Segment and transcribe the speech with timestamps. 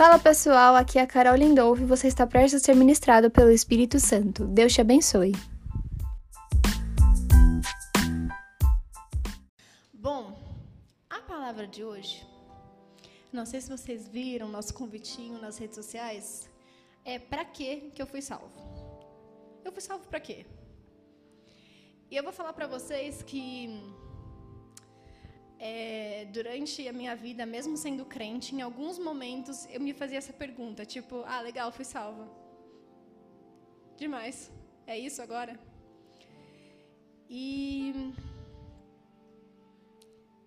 [0.00, 3.50] Fala pessoal, aqui é a Carol Lindolfo e você está prestes a ser ministrado pelo
[3.50, 4.46] Espírito Santo.
[4.46, 5.32] Deus te abençoe.
[9.92, 10.38] Bom,
[11.10, 12.26] a palavra de hoje,
[13.30, 16.48] não sei se vocês viram nosso convitinho nas redes sociais,
[17.04, 18.48] é para que que eu fui salvo?
[19.62, 20.46] Eu fui salvo para quê?
[22.10, 23.68] E eu vou falar para vocês que
[25.60, 30.32] é, durante a minha vida, mesmo sendo crente, em alguns momentos eu me fazia essa
[30.32, 32.26] pergunta, tipo, ah, legal, fui salva.
[33.98, 34.50] Demais.
[34.86, 35.60] É isso agora?
[37.28, 37.92] E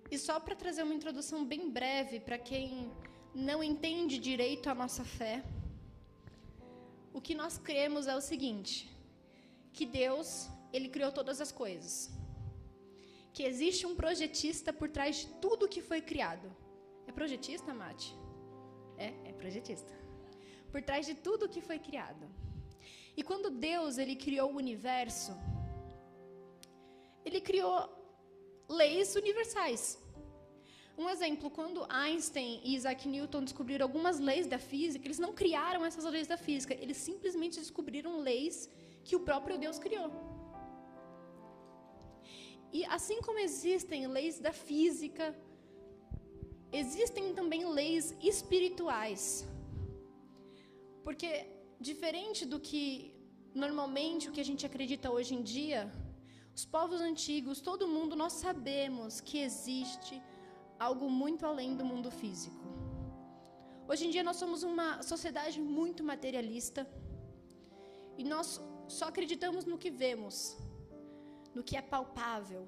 [0.10, 2.92] e só para trazer uma introdução bem breve para quem
[3.34, 5.44] não entende direito a nossa fé,
[7.14, 8.90] o que nós cremos é o seguinte:
[9.72, 12.12] que Deus, ele criou todas as coisas
[13.34, 16.48] que existe um projetista por trás de tudo que foi criado.
[17.08, 18.16] É projetista, Mate?
[18.98, 19.94] É, é projetista.
[20.72, 22.26] Por trás de tudo que foi criado.
[23.18, 25.34] E quando Deus ele criou o universo,
[27.26, 27.76] ele criou
[28.70, 30.00] leis universais.
[30.96, 35.84] Um exemplo, quando Einstein e Isaac Newton descobriram algumas leis da física, eles não criaram
[35.84, 38.70] essas leis da física, eles simplesmente descobriram leis
[39.04, 40.12] que o próprio Deus criou.
[42.78, 45.26] E assim como existem leis da física,
[46.82, 49.26] existem também leis espirituais.
[51.06, 51.30] Porque
[51.90, 52.82] diferente do que
[53.64, 55.80] normalmente o que a gente acredita hoje em dia,
[56.58, 60.16] os povos antigos, todo mundo nós sabemos que existe
[60.88, 62.64] algo muito além do mundo físico.
[63.88, 66.82] Hoje em dia nós somos uma sociedade muito materialista
[68.18, 68.48] e nós
[68.88, 70.36] só acreditamos no que vemos,
[71.56, 72.64] no que é palpável.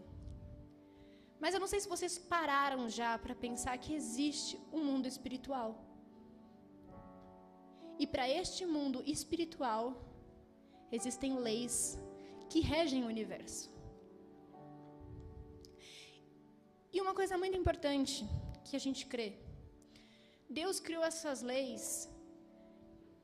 [1.40, 5.70] Mas eu não sei se vocês pararam já para pensar que existe um mundo espiritual.
[8.00, 9.84] E para este mundo espiritual
[10.98, 11.76] existem leis
[12.50, 13.70] que regem o universo.
[16.94, 18.26] E uma coisa muito importante
[18.66, 19.30] que a gente crê:
[20.60, 21.86] Deus criou essas leis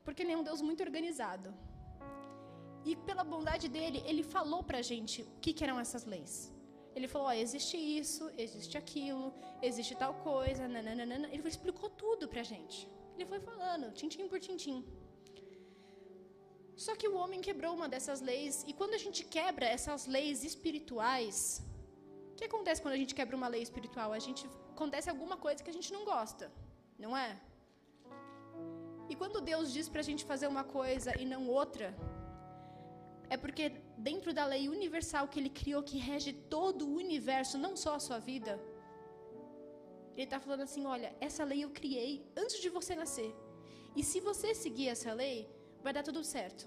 [0.04, 1.54] porque Ele é um Deus muito organizado.
[2.84, 6.52] E pela bondade dele, ele falou pra gente o que, que eram essas leis.
[6.94, 9.32] Ele falou: ó, existe isso, existe aquilo,
[9.62, 11.28] existe tal coisa, nananana.
[11.32, 12.88] Ele explicou tudo pra gente.
[13.14, 14.84] Ele foi falando, tintim por tintim.
[16.76, 20.42] Só que o homem quebrou uma dessas leis, e quando a gente quebra essas leis
[20.42, 21.62] espirituais,
[22.32, 24.12] o que acontece quando a gente quebra uma lei espiritual?
[24.12, 26.50] A gente acontece alguma coisa que a gente não gosta,
[26.98, 27.38] não é?
[29.08, 31.94] E quando Deus diz pra gente fazer uma coisa e não outra,
[33.34, 33.64] é porque
[34.08, 38.02] dentro da lei universal que ele criou, que rege todo o universo, não só a
[38.06, 38.52] sua vida,
[40.14, 42.12] ele está falando assim: olha, essa lei eu criei
[42.42, 43.30] antes de você nascer.
[43.98, 45.36] E se você seguir essa lei,
[45.84, 46.66] vai dar tudo certo.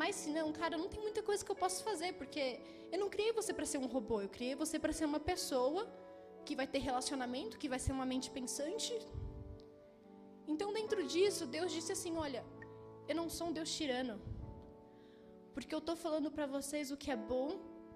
[0.00, 2.44] Mas se não, cara, não tem muita coisa que eu possa fazer, porque
[2.92, 5.82] eu não criei você para ser um robô, eu criei você para ser uma pessoa
[6.44, 8.92] que vai ter relacionamento, que vai ser uma mente pensante.
[10.52, 12.44] Então, dentro disso, Deus disse assim: olha,
[13.08, 14.33] eu não sou um Deus tirano.
[15.54, 17.48] Porque eu estou falando para vocês o que é bom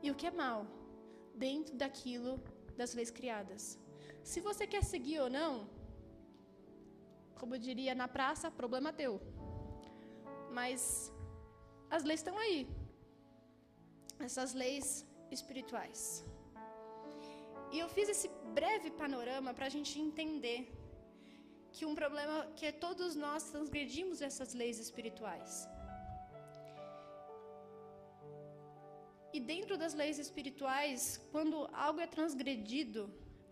[0.02, 0.60] e o que é mal,
[1.34, 2.32] dentro daquilo
[2.76, 3.62] das leis criadas.
[4.30, 5.52] Se você quer seguir ou não,
[7.40, 9.14] como eu diria na praça, problema teu.
[10.58, 11.12] Mas
[11.96, 12.58] as leis estão aí.
[14.26, 14.86] Essas leis
[15.36, 16.00] espirituais.
[17.72, 20.60] E eu fiz esse breve panorama para a gente entender
[21.72, 25.68] que um problema que é todos nós transgredimos essas leis espirituais.
[29.38, 31.00] E dentro das leis espirituais,
[31.32, 31.56] quando
[31.86, 33.02] algo é transgredido,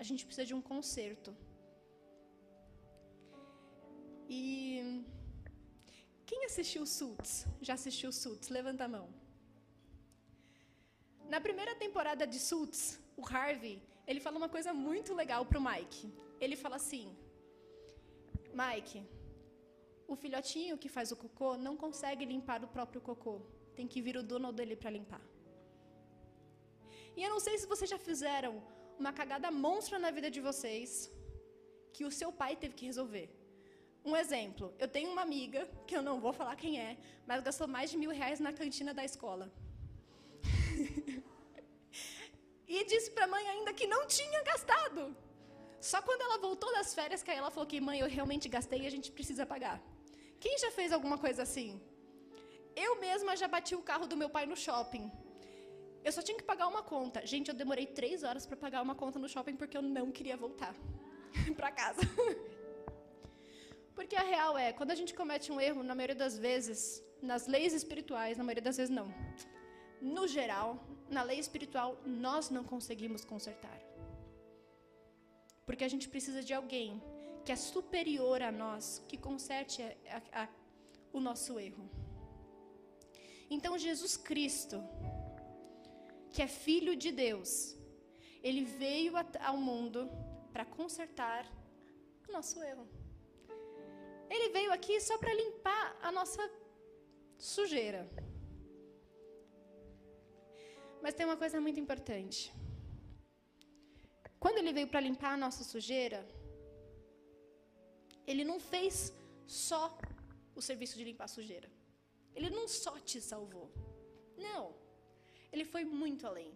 [0.02, 1.30] a gente precisa de um conserto.
[4.38, 4.40] E
[6.28, 7.34] quem assistiu Suits?
[7.68, 8.48] Já assistiu Suits?
[8.56, 9.06] Levanta a mão.
[11.34, 12.82] Na primeira temporada de Suits,
[13.16, 13.76] o Harvey,
[14.08, 16.12] ele fala uma coisa muito legal pro Mike.
[16.40, 17.06] Ele fala assim:
[18.62, 19.00] Mike,
[20.08, 23.36] o filhotinho que faz o cocô não consegue limpar o próprio cocô.
[23.78, 25.24] Tem que vir o dono dele para limpar.
[27.16, 28.52] E eu não sei se vocês já fizeram
[28.98, 31.10] uma cagada monstra na vida de vocês
[31.92, 33.26] que o seu pai teve que resolver.
[34.04, 36.96] Um exemplo, eu tenho uma amiga, que eu não vou falar quem é,
[37.26, 39.50] mas gastou mais de mil reais na cantina da escola.
[42.68, 45.16] e disse para a mãe ainda que não tinha gastado.
[45.80, 48.86] Só quando ela voltou das férias que ela falou que mãe, eu realmente gastei e
[48.86, 49.80] a gente precisa pagar.
[50.38, 51.80] Quem já fez alguma coisa assim?
[52.84, 55.10] Eu mesma já bati o carro do meu pai no shopping.
[56.06, 57.26] Eu só tinha que pagar uma conta.
[57.26, 60.36] Gente, eu demorei três horas para pagar uma conta no shopping porque eu não queria
[60.36, 60.72] voltar
[61.58, 62.02] para casa.
[63.96, 67.48] Porque a real é, quando a gente comete um erro, na maioria das vezes, nas
[67.48, 69.08] leis espirituais, na maioria das vezes não.
[70.00, 70.68] No geral,
[71.10, 73.78] na lei espiritual, nós não conseguimos consertar.
[75.66, 77.02] Porque a gente precisa de alguém
[77.44, 80.48] que é superior a nós, que conserte a, a, a,
[81.12, 81.90] o nosso erro.
[83.50, 84.76] Então, Jesus Cristo,
[86.36, 87.50] que é Filho de Deus,
[88.46, 89.12] ele veio
[89.50, 90.00] ao mundo
[90.52, 91.42] para consertar
[92.28, 92.86] o nosso erro.
[94.34, 96.42] Ele veio aqui só para limpar a nossa
[97.38, 98.02] sujeira.
[101.02, 102.52] Mas tem uma coisa muito importante.
[104.38, 106.20] Quando ele veio para limpar a nossa sujeira,
[108.26, 108.94] ele não fez
[109.46, 109.82] só
[110.54, 111.70] o serviço de limpar a sujeira.
[112.34, 113.68] Ele não só te salvou.
[114.36, 114.85] Não.
[115.56, 116.52] Ele foi muito além.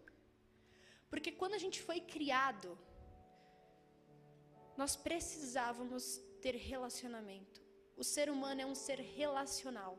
[1.10, 2.70] Porque quando a gente foi criado,
[4.80, 6.04] nós precisávamos
[6.42, 7.58] ter relacionamento.
[7.96, 9.98] O ser humano é um ser relacional.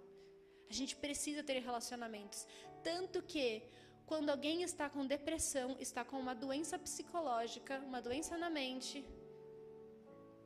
[0.69, 2.47] A gente precisa ter relacionamentos.
[2.83, 3.47] Tanto que,
[4.05, 8.99] quando alguém está com depressão, está com uma doença psicológica, uma doença na mente,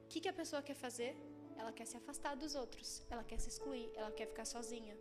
[0.03, 1.11] o que, que a pessoa quer fazer?
[1.57, 4.95] Ela quer se afastar dos outros, ela quer se excluir, ela quer ficar sozinha.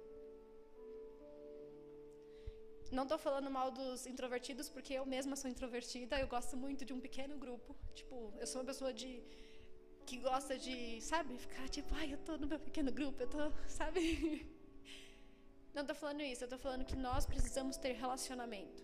[2.91, 6.93] Não estou falando mal dos introvertidos, porque eu mesma sou introvertida, eu gosto muito de
[6.93, 7.75] um pequeno grupo.
[7.95, 9.23] Tipo, eu sou uma pessoa de
[10.07, 13.53] que gosta de, sabe, ficar tipo, ai, eu estou no meu pequeno grupo, eu estou,
[13.67, 14.47] sabe?
[15.73, 18.83] Não estou falando isso, eu estou falando que nós precisamos ter relacionamento.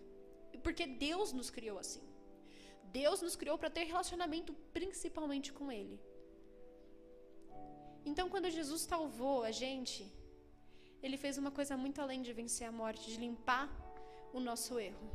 [0.63, 2.03] Porque Deus nos criou assim.
[2.85, 6.01] Deus nos criou para ter relacionamento principalmente com Ele.
[8.05, 10.11] Então, quando Jesus salvou a gente,
[11.03, 13.69] Ele fez uma coisa muito além de vencer a morte, de limpar
[14.33, 15.11] o nosso erro.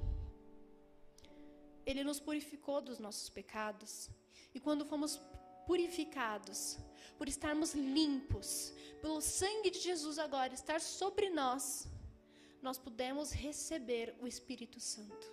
[1.85, 4.09] Ele nos purificou dos nossos pecados.
[4.53, 5.21] E quando fomos
[5.67, 6.77] purificados,
[7.17, 11.88] por estarmos limpos, pelo sangue de Jesus agora estar sobre nós,
[12.62, 15.31] nós pudemos receber o Espírito Santo.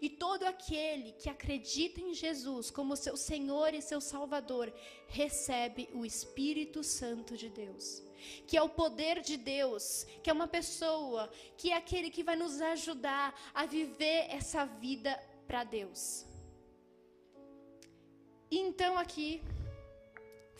[0.00, 4.72] E todo aquele que acredita em Jesus como seu Senhor e seu Salvador,
[5.08, 8.02] recebe o Espírito Santo de Deus.
[8.46, 12.36] Que é o poder de Deus, que é uma pessoa, que é aquele que vai
[12.36, 15.12] nos ajudar a viver essa vida
[15.46, 16.26] para Deus.
[18.50, 19.42] E então, aqui,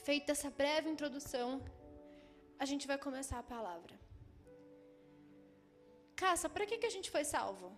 [0.05, 1.63] feita essa breve introdução,
[2.59, 3.95] a gente vai começar a palavra.
[6.17, 7.77] Caça, para que, que a gente foi salvo?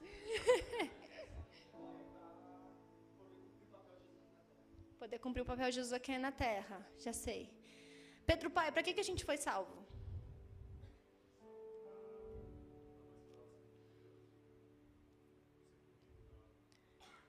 [5.06, 7.42] Poder cumprir o papel de Jesus aqui na terra, já sei.
[8.28, 9.76] Pedro Pai, para que, que a gente foi salvo?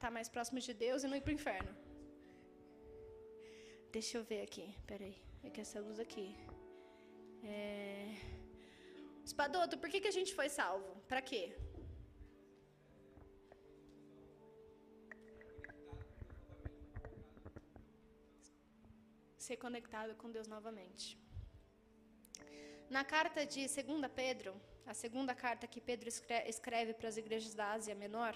[0.04, 1.72] Tá mais próximo de Deus e não ir para o inferno.
[3.98, 5.16] Deixa eu ver aqui, peraí.
[5.44, 6.28] É que essa luz aqui.
[7.44, 8.16] É...
[9.24, 10.92] Espadoto, por que, que a gente foi salvo?
[11.12, 11.44] Para quê?
[19.48, 21.06] Ser conectado com Deus novamente.
[22.96, 24.52] Na carta de 2 Pedro,
[24.86, 26.10] a segunda carta que Pedro
[26.54, 28.34] escreve para as igrejas da Ásia Menor,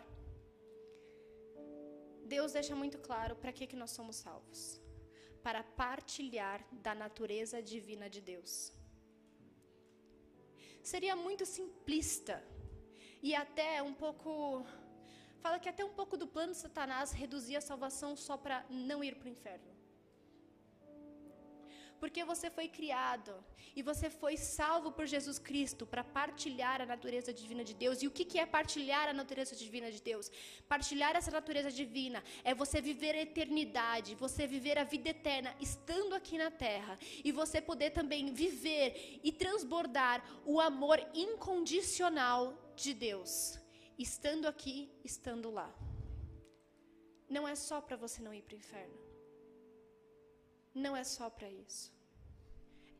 [2.34, 4.62] Deus deixa muito claro para que, que nós somos salvos.
[5.44, 8.54] Para partilhar da natureza divina de Deus.
[10.82, 12.42] Seria muito simplista
[13.22, 14.66] e até um pouco.
[15.42, 19.04] Fala que até um pouco do plano de Satanás reduzir a salvação só para não
[19.04, 19.81] ir para o inferno
[22.02, 23.32] porque você foi criado
[23.76, 28.02] e você foi salvo por Jesus Cristo para partilhar a natureza divina de Deus.
[28.02, 30.32] E o que, é partilhar a natureza divina de Deus?
[30.68, 36.16] Partilhar essa natureza divina é você viver a eternidade, você viver a vida eterna estando
[36.16, 43.60] aqui na terra e você poder também viver e transbordar o amor incondicional de Deus,
[43.96, 45.72] estando aqui, estando lá.
[47.30, 49.11] Não é só para você não ir para o inferno.
[50.74, 51.92] Não é só para isso.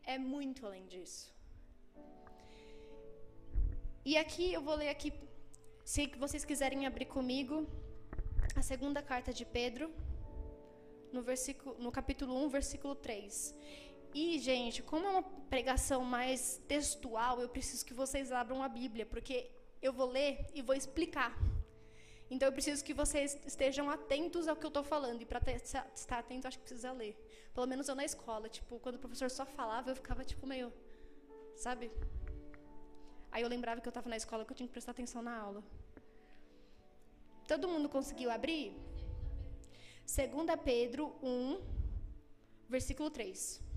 [0.04, 1.34] É muito além disso.
[4.04, 5.14] E aqui eu vou ler aqui,
[5.86, 7.68] se vocês quiserem abrir comigo,
[8.56, 9.94] a segunda carta de Pedro,
[11.14, 13.56] no, versículo, no capítulo 1, versículo 3.
[14.14, 19.06] E, gente, como é uma pregação mais textual, eu preciso que vocês abram a Bíblia,
[19.06, 19.50] porque
[19.82, 21.38] eu vou ler e vou explicar.
[22.30, 25.22] Então eu preciso que vocês estejam atentos ao que eu estou falando.
[25.22, 27.16] E para estar atento, acho que precisa ler.
[27.54, 30.72] Pelo menos eu na escola, tipo, quando o professor só falava, eu ficava tipo meio,
[31.56, 31.92] sabe?
[33.32, 35.38] Aí eu lembrava que eu estava na escola que eu tinha que prestar atenção na
[35.38, 35.64] aula.
[37.48, 38.76] Todo mundo conseguiu abrir?
[40.06, 41.62] 2 Pedro 1,
[42.70, 43.71] versículo 3.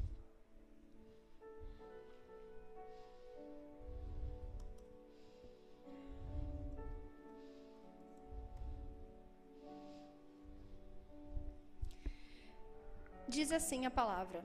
[13.34, 14.44] Diz assim a palavra: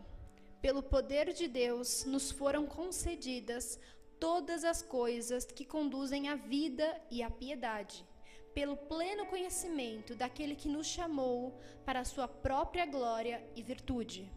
[0.63, 3.79] Pelo poder de Deus nos foram concedidas
[4.19, 8.03] todas as coisas que conduzem à vida e à piedade,
[8.51, 11.55] pelo pleno conhecimento daquele que nos chamou
[11.86, 14.27] para a sua própria glória e virtude.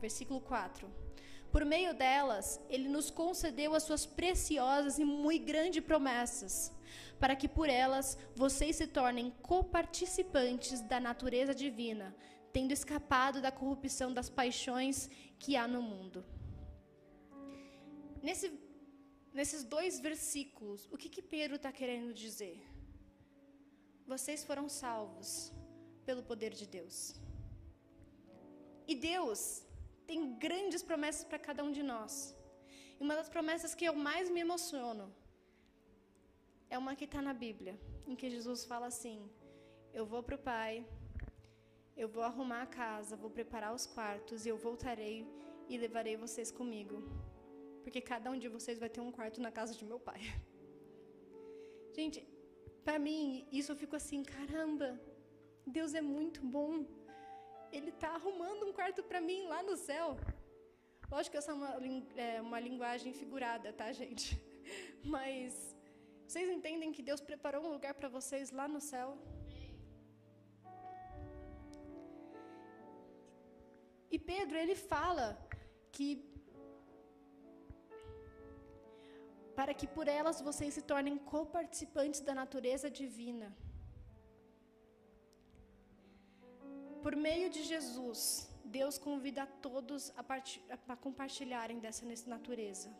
[0.00, 0.88] Versículo 4.
[1.50, 6.72] Por meio delas, ele nos concedeu as suas preciosas e muito grandes promessas,
[7.18, 12.14] para que por elas vocês se tornem coparticipantes da natureza divina,
[12.56, 14.96] tendo escapado da corrupção das paixões
[15.42, 16.20] que há no mundo.
[18.26, 18.46] Nesse,
[19.38, 22.56] nesses dois versículos, o que, que Pedro está querendo dizer?
[24.12, 25.28] Vocês foram salvos
[26.06, 26.96] pelo poder de Deus.
[28.90, 29.40] E Deus
[30.06, 32.12] tem grandes promessas para cada um de nós.
[32.98, 35.06] E uma das promessas que eu mais me emociono
[36.70, 37.74] é uma que está na Bíblia,
[38.10, 39.18] em que Jesus fala assim:
[39.92, 40.72] Eu vou para o Pai,
[41.96, 45.26] eu vou arrumar a casa, vou preparar os quartos e eu voltarei
[45.68, 47.02] e levarei vocês comigo.
[47.82, 50.20] Porque cada um de vocês vai ter um quarto na casa de meu pai.
[51.96, 52.26] Gente,
[52.84, 55.00] para mim, isso eu fico assim, caramba,
[55.66, 56.84] Deus é muito bom.
[57.72, 60.16] Ele está arrumando um quarto para mim lá no céu.
[61.10, 61.70] Lógico que essa é uma,
[62.16, 64.40] é uma linguagem figurada, tá, gente?
[65.02, 65.74] Mas
[66.26, 69.16] vocês entendem que Deus preparou um lugar para vocês lá no céu?
[74.10, 75.26] E Pedro, ele fala
[75.90, 76.08] que
[79.58, 83.48] para que por elas vocês se tornem coparticipantes da natureza divina.
[87.02, 88.20] Por meio de Jesus,
[88.64, 90.24] Deus convida a todos a,
[90.92, 92.90] a compartilharem dessa natureza.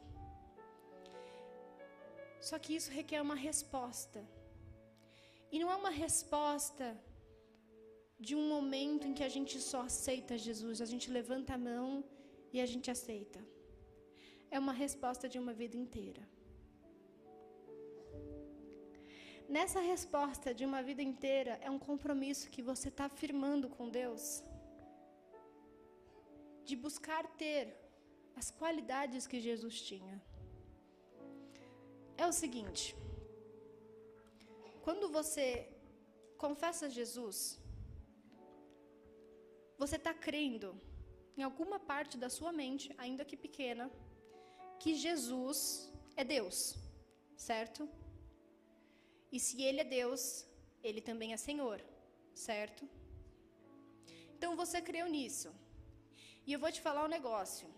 [2.40, 4.24] Só que isso requer uma resposta.
[5.50, 6.96] E não é uma resposta
[8.18, 12.04] de um momento em que a gente só aceita Jesus, a gente levanta a mão
[12.52, 13.40] e a gente aceita.
[14.50, 16.22] É uma resposta de uma vida inteira.
[19.48, 24.42] Nessa resposta de uma vida inteira, é um compromisso que você está firmando com Deus,
[26.64, 27.76] de buscar ter
[28.34, 30.20] as qualidades que Jesus tinha.
[32.16, 32.96] É o seguinte:
[34.82, 35.46] quando você
[36.36, 37.38] confessa Jesus,
[39.78, 40.80] você está crendo
[41.36, 43.90] em alguma parte da sua mente, ainda que pequena,
[44.80, 46.76] que Jesus é Deus,
[47.36, 47.88] certo?
[49.30, 50.46] E se Ele é Deus,
[50.82, 51.82] Ele também é Senhor,
[52.34, 52.88] certo?
[54.34, 55.50] Então você creu nisso.
[56.46, 57.68] E eu vou te falar um negócio,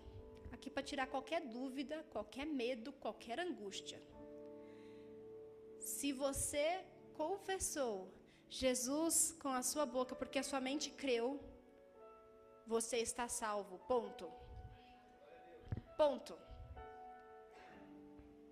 [0.52, 4.00] aqui para tirar qualquer dúvida, qualquer medo, qualquer angústia.
[5.80, 8.12] Se você confessou
[8.48, 11.40] Jesus com a sua boca, porque a sua mente creu,
[12.74, 13.74] você está salvo.
[13.92, 14.26] Ponto.
[16.00, 16.34] Ponto.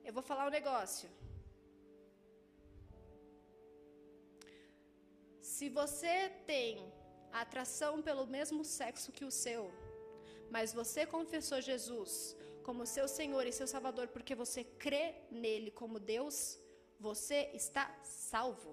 [0.06, 1.08] Eu vou falar um negócio.
[5.52, 6.14] Se você
[6.52, 6.70] tem
[7.42, 9.62] atração pelo mesmo sexo que o seu,
[10.54, 12.12] mas você confessou Jesus
[12.66, 16.38] como seu Senhor e seu Salvador porque você crê nele como Deus,
[17.08, 18.72] você está salvo.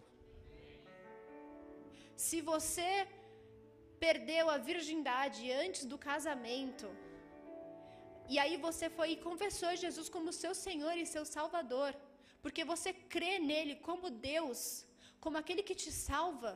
[2.16, 2.90] Se você
[4.06, 6.88] perdeu a virgindade antes do casamento,
[8.32, 11.92] e aí você foi e confessou Jesus como seu Senhor e seu Salvador,
[12.44, 14.60] porque você crê nele como Deus,
[15.24, 16.52] como aquele que te salva,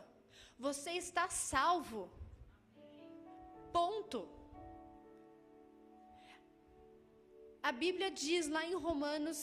[0.68, 2.02] você está salvo.
[3.78, 4.20] Ponto.
[7.70, 9.40] A Bíblia diz lá em Romanos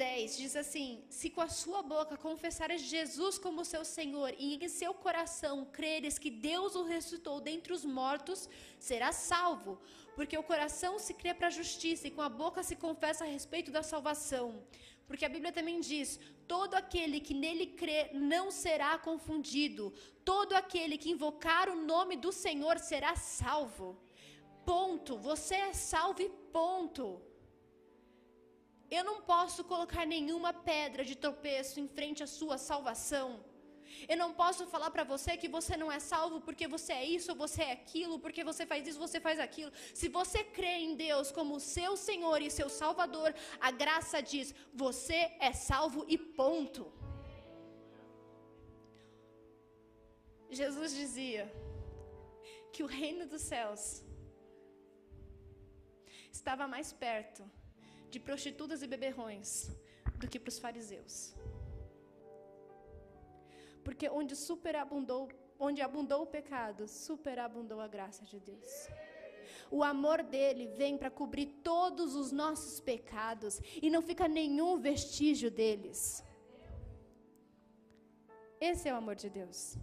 [0.00, 0.88] 10 diz assim:
[1.18, 6.18] Se com a sua boca confessares Jesus como seu Senhor e em seu coração creres
[6.22, 8.48] que Deus o ressuscitou dentre os mortos,
[8.88, 9.72] serás salvo.
[10.16, 13.32] Porque o coração se crê para a justiça e com a boca se confessa a
[13.36, 14.46] respeito da salvação.
[15.06, 16.18] Porque a Bíblia também diz:
[16.54, 18.00] todo aquele que nele crê
[18.32, 19.92] não será confundido,
[20.32, 23.88] todo aquele que invocar o nome do Senhor será salvo.
[24.64, 25.18] Ponto.
[25.30, 27.04] Você é salvo ponto.
[28.90, 33.28] Eu não posso colocar nenhuma pedra de tropeço em frente à sua salvação.
[34.08, 37.34] Eu não posso falar para você que você não é salvo porque você é isso,
[37.44, 39.72] você é aquilo, porque você faz isso, você faz aquilo.
[40.00, 45.20] Se você crê em Deus como seu Senhor e seu Salvador, a graça diz: você
[45.48, 46.84] é salvo e ponto.
[50.50, 51.44] Jesus dizia
[52.72, 53.82] que o reino dos céus
[56.32, 57.42] estava mais perto
[58.10, 59.48] de prostitutas e beberrões
[60.20, 61.34] do que para os fariseus.
[63.84, 68.72] Porque onde superabundou, onde abundou o pecado, superabundou a graça de Deus.
[69.70, 75.50] O amor dele vem para cobrir todos os nossos pecados e não fica nenhum vestígio
[75.50, 76.24] deles.
[78.60, 79.76] Esse é o amor de Deus.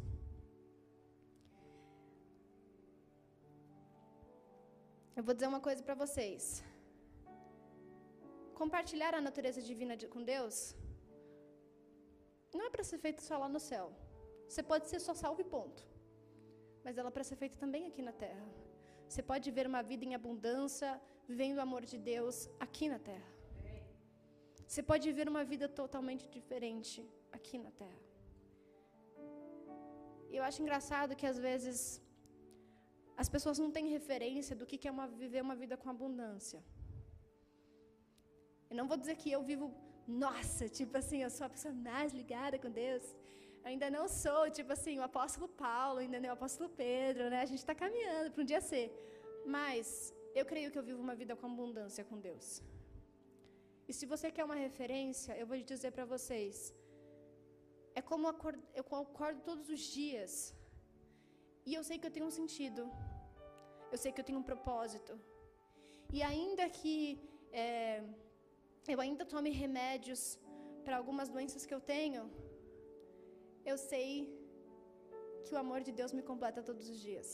[5.15, 6.63] Eu vou dizer uma coisa para vocês.
[8.61, 10.55] Compartilhar a natureza divina de, com Deus
[12.55, 13.85] não é para ser feito só lá no céu.
[14.49, 15.81] Você pode ser só salvo e ponto.
[16.83, 18.47] Mas ela é para ser feita também aqui na terra.
[19.07, 20.89] Você pode viver uma vida em abundância,
[21.29, 22.35] vivendo o amor de Deus
[22.65, 23.29] aqui na terra.
[24.69, 26.99] Você pode viver uma vida totalmente diferente
[27.37, 28.01] aqui na terra.
[30.31, 31.77] E eu acho engraçado que às vezes
[33.21, 36.61] as pessoas não têm referência do que é uma, viver uma vida com abundância.
[38.69, 39.65] Eu não vou dizer que eu vivo,
[40.25, 43.05] nossa, tipo assim, eu sou a pessoa mais ligada com Deus.
[43.63, 47.39] Eu ainda não sou, tipo assim, o apóstolo Paulo, ainda nem o apóstolo Pedro, né?
[47.41, 48.87] A gente está caminhando para um dia ser.
[49.57, 49.87] Mas
[50.39, 52.47] eu creio que eu vivo uma vida com abundância com Deus.
[53.89, 56.55] E se você quer uma referência, eu vou dizer para vocês.
[57.99, 60.31] É como eu acordo todos os dias.
[61.65, 62.83] E eu sei que eu tenho um sentido.
[63.93, 65.13] Eu sei que eu tenho um propósito.
[66.15, 66.95] E ainda que
[67.51, 68.03] é,
[68.93, 70.21] eu ainda tome remédios
[70.85, 72.21] para algumas doenças que eu tenho,
[73.71, 74.11] eu sei
[75.45, 77.29] que o amor de Deus me completa todos os dias.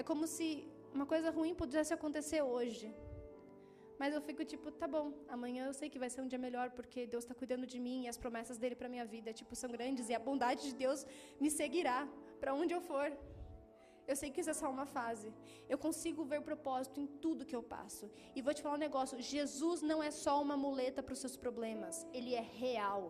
[0.00, 0.46] É como se
[0.96, 2.88] uma coisa ruim pudesse acontecer hoje.
[4.00, 5.06] Mas eu fico tipo, tá bom,
[5.36, 7.98] amanhã eu sei que vai ser um dia melhor porque Deus está cuidando de mim
[8.04, 11.06] e as promessas dele para minha vida tipo são grandes e a bondade de Deus
[11.40, 11.98] me seguirá
[12.40, 13.08] para onde eu for.
[14.06, 15.28] Eu sei que isso é só uma fase.
[15.72, 18.10] Eu consigo ver propósito em tudo que eu passo.
[18.36, 21.36] E vou te falar um negócio: Jesus não é só uma muleta para os seus
[21.44, 22.06] problemas.
[22.12, 23.02] Ele é real.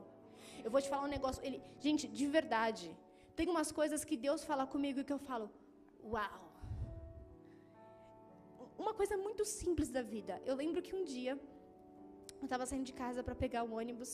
[0.65, 1.41] Eu vou te falar um negócio.
[1.47, 2.89] Ele, gente, de verdade.
[3.39, 5.47] Tem umas coisas que Deus fala comigo e que eu falo,
[6.15, 6.41] uau.
[8.79, 10.41] Uma coisa muito simples da vida.
[10.45, 11.33] Eu lembro que um dia
[12.41, 14.13] eu estava saindo de casa para pegar o ônibus.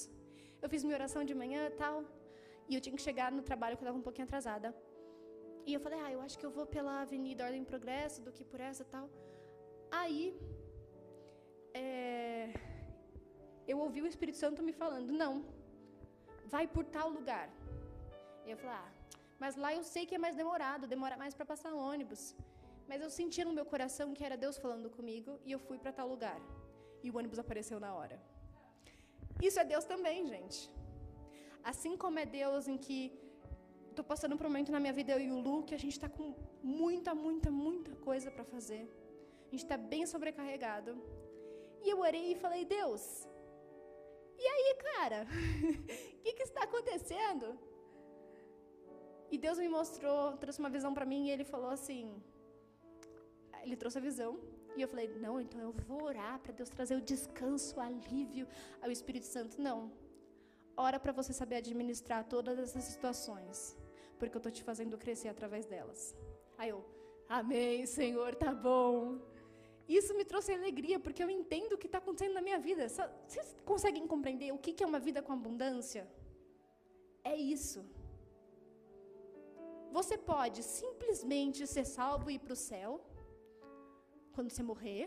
[0.62, 2.04] Eu fiz minha oração de manhã tal.
[2.68, 4.68] E eu tinha que chegar no trabalho que eu estava um pouquinho atrasada.
[5.66, 8.44] E eu falei, ah, eu acho que eu vou pela Avenida Ordem Progresso do que
[8.52, 9.06] por essa tal.
[10.00, 10.22] Aí,
[11.74, 12.52] é,
[13.66, 15.32] eu ouvi o Espírito Santo me falando, não,
[16.54, 17.48] vai por tal lugar.
[18.44, 18.90] E eu falei, ah,
[19.42, 22.22] mas lá eu sei que é mais demorado, demora mais para passar ônibus.
[22.88, 25.92] Mas eu senti no meu coração que era Deus falando comigo e eu fui para
[25.98, 26.38] tal lugar.
[27.04, 28.16] E o ônibus apareceu na hora.
[29.48, 30.58] Isso é Deus também, gente.
[31.70, 32.98] Assim como é Deus em que
[34.00, 35.96] estou passando por um momento na minha vida, eu e o Lu, que a gente
[35.98, 38.84] está com muita, muita, muita coisa para fazer.
[39.46, 40.92] A gente está bem sobrecarregado.
[41.84, 43.02] E eu orei e falei, Deus,
[44.42, 45.26] e aí, cara?
[46.14, 47.46] O que, que está acontecendo?
[49.30, 52.04] E Deus me mostrou, trouxe uma visão para mim e ele falou assim.
[53.62, 54.40] Ele trouxe a visão
[54.76, 58.48] e eu falei: Não, então eu vou orar para Deus trazer o descanso, o alívio
[58.82, 59.60] ao Espírito Santo.
[59.60, 59.92] Não.
[60.74, 63.76] Ora para você saber administrar todas essas situações
[64.20, 66.00] porque eu estou te fazendo crescer através delas.
[66.58, 66.80] Aí eu,
[67.40, 68.96] amém, Senhor, tá bom.
[69.98, 72.82] Isso me trouxe alegria, porque eu entendo o que está acontecendo na minha vida.
[72.88, 76.02] Vocês conseguem compreender o que é uma vida com abundância?
[77.32, 77.80] É isso.
[79.96, 82.90] Você pode simplesmente ser salvo e ir para o céu,
[84.34, 85.04] quando você morrer,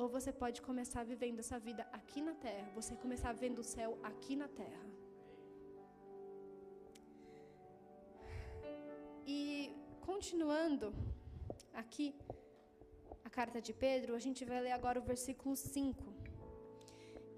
[0.00, 2.68] ou você pode começar vivendo essa vida aqui na terra.
[2.74, 4.86] Você começar vendo o céu aqui na terra.
[10.16, 10.86] Continuando
[11.80, 12.06] aqui
[13.28, 16.04] a carta de Pedro, a gente vai ler agora o versículo 5,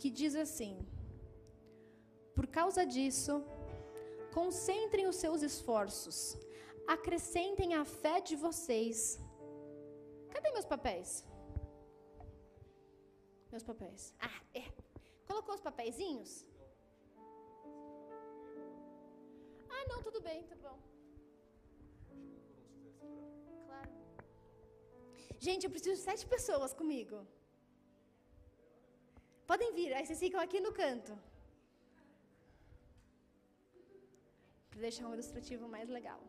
[0.00, 0.74] que diz assim:
[2.36, 3.34] Por causa disso,
[4.38, 6.18] concentrem os seus esforços,
[6.96, 9.18] acrescentem a fé de vocês.
[10.34, 11.10] Cadê meus papéis?
[13.54, 14.04] Meus papéis.
[14.28, 14.66] Ah, é.
[15.30, 16.32] Colocou os papeizinhos?
[19.76, 20.78] Ah, não, tudo bem, tá bom.
[25.46, 27.16] Gente, eu preciso de sete pessoas comigo.
[29.50, 31.12] Podem vir, aí vocês ficam aqui no canto.
[34.70, 36.20] Para deixar um ilustrativo mais legal.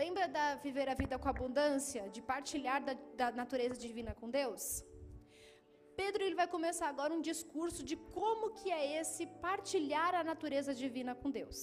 [0.00, 4.84] Lembra da viver a vida com abundância, de partilhar da, da natureza divina com Deus?
[6.00, 10.72] Pedro ele vai começar agora um discurso de como que é esse partilhar a natureza
[10.82, 11.60] divina com Deus.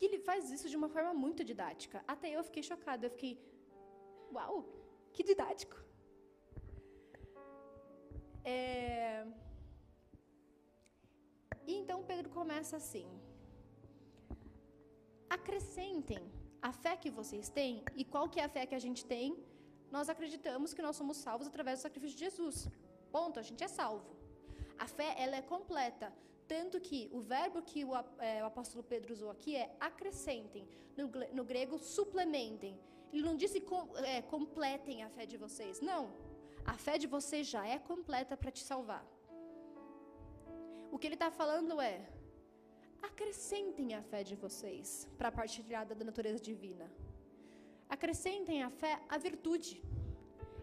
[0.00, 1.98] E ele faz isso de uma forma muito didática.
[2.06, 3.06] Até eu fiquei chocada.
[3.06, 3.32] Eu fiquei,
[4.32, 4.56] uau,
[5.12, 5.76] que didático.
[8.44, 9.26] É...
[11.66, 13.08] E então Pedro começa assim:
[15.38, 16.22] acrescentem
[16.68, 17.74] a fé que vocês têm.
[18.00, 19.26] E qual que é a fé que a gente tem?
[19.96, 22.68] Nós acreditamos que nós somos salvos através do sacrifício de Jesus.
[23.10, 24.10] Ponto, a gente é salvo.
[24.78, 26.12] A fé, ela é completa.
[26.52, 27.90] Tanto que o verbo que o,
[28.30, 30.66] é, o apóstolo Pedro usou aqui é acrescentem.
[30.96, 31.06] No,
[31.38, 32.74] no grego, suplementem.
[33.12, 35.80] Ele não disse com, é, completem a fé de vocês.
[35.80, 36.02] Não.
[36.64, 39.04] A fé de vocês já é completa para te salvar.
[40.90, 41.96] O que ele está falando é:
[43.02, 46.90] acrescentem a fé de vocês para partilhar da natureza divina.
[47.96, 49.82] Acrescentem a fé a virtude.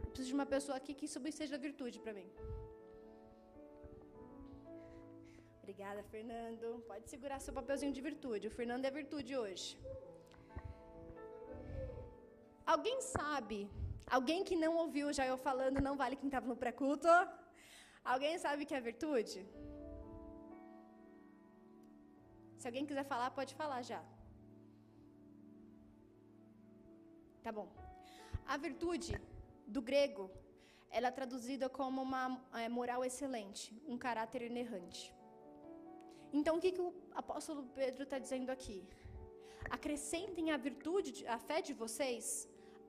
[0.04, 2.30] Eu preciso de uma pessoa aqui que isso seja virtude para mim.
[5.66, 6.68] Obrigada, Fernando.
[6.90, 8.50] Pode segurar seu papelzinho de virtude.
[8.50, 9.70] O Fernando é virtude hoje.
[12.74, 13.58] Alguém sabe?
[14.18, 17.16] Alguém que não ouviu já eu falando, não vale quem estava no pré-culto?
[18.14, 19.40] Alguém sabe o que é virtude?
[22.60, 24.04] Se alguém quiser falar, pode falar já.
[27.48, 27.68] Tá bom.
[28.54, 29.14] A virtude,
[29.66, 30.30] do grego,
[30.92, 32.24] ela é traduzida como uma
[32.54, 35.15] é, moral excelente, um caráter inerrante.
[36.38, 38.78] Então, o que, que o apóstolo Pedro está dizendo aqui?
[39.78, 42.26] Acrescentem a virtude, a fé de vocês,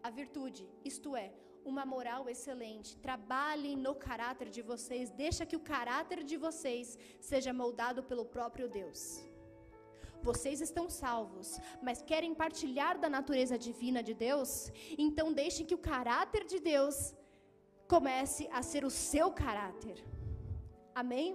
[0.02, 1.28] a virtude, isto é,
[1.72, 2.96] uma moral excelente.
[3.06, 6.98] Trabalhem no caráter de vocês, deixa que o caráter de vocês
[7.30, 9.00] seja moldado pelo próprio Deus.
[10.28, 11.48] Vocês estão salvos,
[11.86, 14.50] mas querem partilhar da natureza divina de Deus?
[15.06, 16.96] Então deixem que o caráter de Deus
[17.94, 19.98] comece a ser o seu caráter.
[21.02, 21.28] Amém?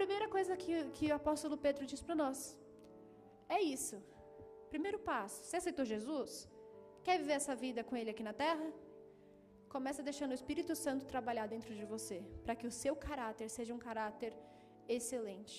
[0.00, 2.38] Primeira coisa que, que o apóstolo Pedro diz para nós
[3.56, 3.96] é isso.
[4.72, 6.30] Primeiro passo: você aceitou Jesus?
[7.06, 8.66] Quer viver essa vida com Ele aqui na terra?
[9.74, 13.74] Começa deixando o Espírito Santo trabalhar dentro de você, para que o seu caráter seja
[13.74, 14.32] um caráter
[14.96, 15.58] excelente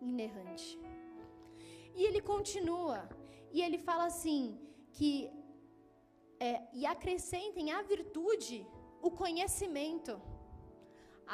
[0.00, 0.70] inerrante.
[1.98, 3.00] E ele continua,
[3.56, 4.42] e ele fala assim:
[4.96, 5.12] que
[6.48, 8.58] é, e acrescentem à virtude
[9.02, 10.14] o conhecimento.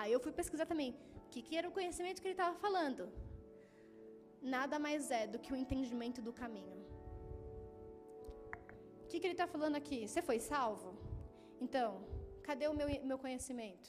[0.01, 0.91] Aí eu fui pesquisar também
[1.33, 3.05] que, que era o conhecimento que ele estava falando.
[4.57, 6.79] Nada mais é do que o entendimento do caminho.
[9.05, 10.01] O que, que ele está falando aqui?
[10.09, 10.91] Você foi salvo?
[11.65, 11.89] Então,
[12.49, 13.89] cadê o meu, meu conhecimento?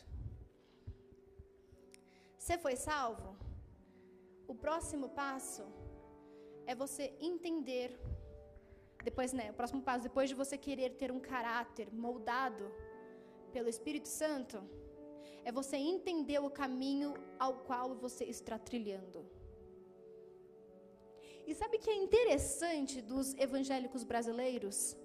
[2.38, 3.30] Você foi salvo?
[4.54, 5.64] o próximo passo
[6.72, 7.90] é você entender.
[9.04, 9.46] Depois, né?
[9.52, 12.66] O próximo passo, depois de você querer ter um caráter moldado
[13.52, 14.58] pelo Espírito Santo,
[15.46, 19.26] é você entender o caminho ao qual você está trilhando.
[21.46, 24.96] E sabe que é interessante dos evangélicos brasileiros?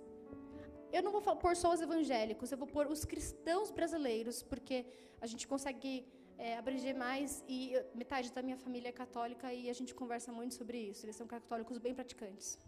[0.93, 4.87] Eu não vou pôr só os evangélicos, eu vou pôr os cristãos brasileiros, porque
[5.21, 6.07] a gente consegue
[6.39, 10.55] é, abranger mais e metade da minha família é católica e a gente conversa muito
[10.55, 11.05] sobre isso.
[11.05, 12.59] Eles são católicos bem praticantes.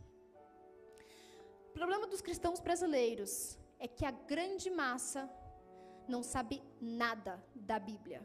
[1.70, 5.30] O problema dos cristãos brasileiros é que a grande massa
[6.08, 8.22] não sabe nada da Bíblia.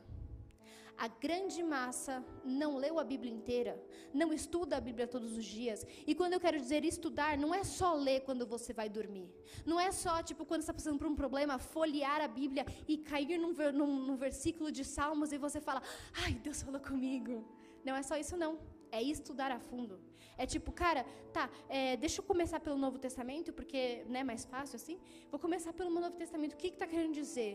[0.98, 3.82] A grande massa não leu a Bíblia inteira,
[4.14, 5.86] não estuda a Bíblia todos os dias.
[6.08, 9.30] E quando eu quero dizer estudar, não é só ler quando você vai dormir.
[9.66, 12.98] Não é só, tipo, quando você está passando por um problema, folhear a Bíblia e
[12.98, 15.82] cair num, num, num versículo de Salmos e você fala,
[16.24, 17.44] ai, Deus falou comigo.
[17.84, 18.58] Não é só isso, não.
[18.90, 20.00] É estudar a fundo.
[20.38, 21.02] É tipo, cara,
[21.36, 21.44] tá,
[21.78, 24.98] é, deixa eu começar pelo Novo Testamento, porque não é mais fácil assim.
[25.32, 26.54] Vou começar pelo Novo Testamento.
[26.54, 27.54] O que está querendo dizer?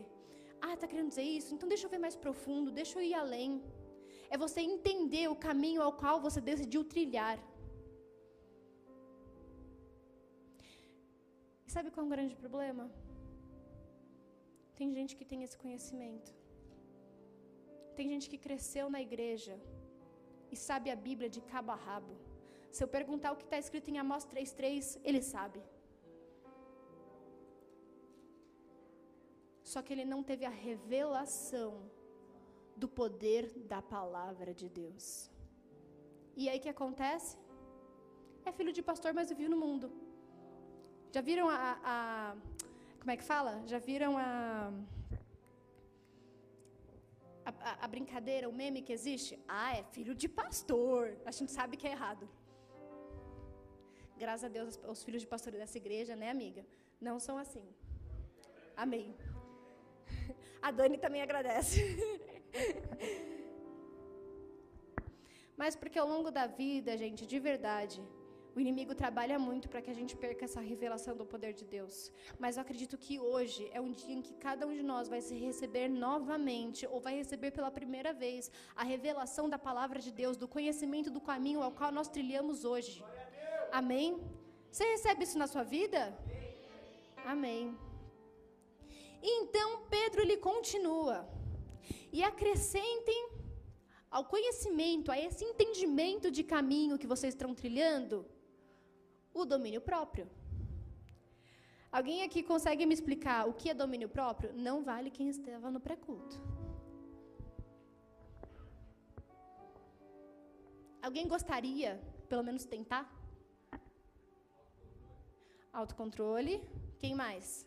[0.65, 1.53] Ah, está querendo dizer isso?
[1.53, 3.51] Então deixa eu ver mais profundo, deixa eu ir além.
[4.33, 7.37] É você entender o caminho ao qual você decidiu trilhar.
[11.65, 12.85] E sabe qual é um grande problema?
[14.77, 16.31] Tem gente que tem esse conhecimento.
[17.97, 19.55] Tem gente que cresceu na igreja
[20.53, 22.15] e sabe a Bíblia de cabo a rabo.
[22.75, 25.61] Se eu perguntar o que está escrito em Amós 3,3, ele sabe.
[29.71, 31.69] Só que ele não teve a revelação
[32.81, 35.05] do poder da palavra de Deus.
[36.41, 37.37] E aí que acontece?
[38.45, 39.91] É filho de pastor, mas vive no mundo.
[41.13, 42.35] Já viram a, a,
[42.99, 43.53] Como é que fala?
[43.71, 44.73] Já viram a,
[47.45, 47.85] a.
[47.85, 49.37] A, brincadeira, o meme que existe?
[49.47, 51.17] Ah, é filho de pastor.
[51.25, 52.27] A gente sabe que é errado.
[54.23, 56.63] Graças a Deus, os filhos de pastor dessa igreja, né, amiga?
[57.07, 57.63] Não são assim.
[58.83, 59.15] Amém.
[60.61, 61.79] A Dani também agradece.
[65.57, 67.99] mas porque ao longo da vida, gente, de verdade,
[68.55, 72.11] o inimigo trabalha muito para que a gente perca essa revelação do poder de Deus.
[72.37, 75.21] Mas eu acredito que hoje é um dia em que cada um de nós vai
[75.21, 80.37] se receber novamente, ou vai receber pela primeira vez, a revelação da palavra de Deus,
[80.37, 83.03] do conhecimento do caminho ao qual nós trilhamos hoje.
[83.71, 84.21] Amém?
[84.69, 86.01] Você recebe isso na sua vida?
[87.25, 87.77] Amém.
[89.21, 91.27] Então Pedro lhe continua.
[92.11, 93.29] E acrescentem
[94.09, 98.25] ao conhecimento, a esse entendimento de caminho que vocês estão trilhando,
[99.33, 100.29] o domínio próprio.
[101.91, 104.53] Alguém aqui consegue me explicar o que é domínio próprio?
[104.53, 106.37] Não vale quem estava no pré-culto.
[111.01, 113.20] Alguém gostaria, pelo menos, tentar?
[115.73, 116.61] Autocontrole.
[116.99, 117.65] Quem mais?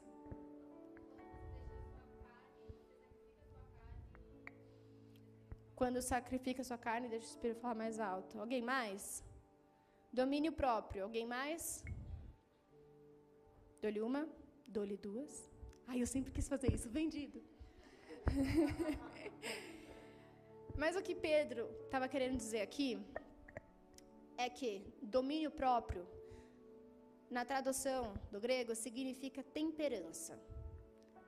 [5.75, 8.39] Quando sacrifica sua carne, deixa o Espírito falar mais alto.
[8.39, 9.25] Alguém mais?
[10.13, 11.03] Domínio próprio.
[11.05, 11.83] Alguém mais?
[13.83, 14.29] Dou-lhe uma,
[14.67, 15.51] dou-lhe duas.
[15.87, 16.89] Ai, eu sempre quis fazer isso.
[16.89, 17.43] Vendido.
[20.77, 22.89] Mas o que Pedro estava querendo dizer aqui
[24.37, 24.71] é que
[25.03, 26.07] domínio próprio,
[27.37, 28.01] na tradução
[28.33, 30.35] do grego, significa temperança.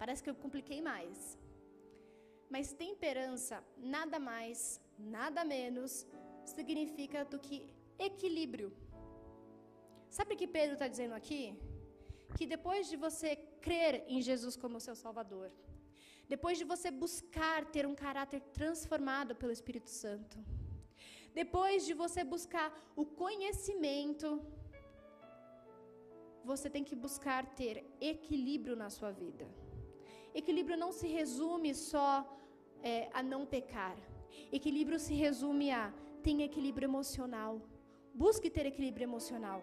[0.01, 1.19] Parece que eu compliquei mais.
[2.55, 3.57] Mas temperança
[3.97, 4.59] nada mais,
[5.17, 5.93] nada menos
[6.57, 7.57] significa do que
[8.09, 8.69] equilíbrio.
[10.17, 11.43] Sabe o que Pedro está dizendo aqui?
[12.37, 13.31] Que depois de você
[13.67, 15.49] crer em Jesus como seu Salvador,
[16.35, 20.37] depois de você buscar ter um caráter transformado pelo Espírito Santo,
[21.41, 22.69] depois de você buscar
[23.03, 24.29] o conhecimento,
[26.51, 27.75] você tem que buscar ter
[28.13, 29.47] equilíbrio na sua vida.
[30.41, 32.11] Equilíbrio não se resume só
[32.91, 33.97] é, a não pecar.
[34.59, 35.85] Equilíbrio se resume a
[36.25, 37.53] ter equilíbrio emocional.
[38.23, 39.61] Busque ter equilíbrio emocional.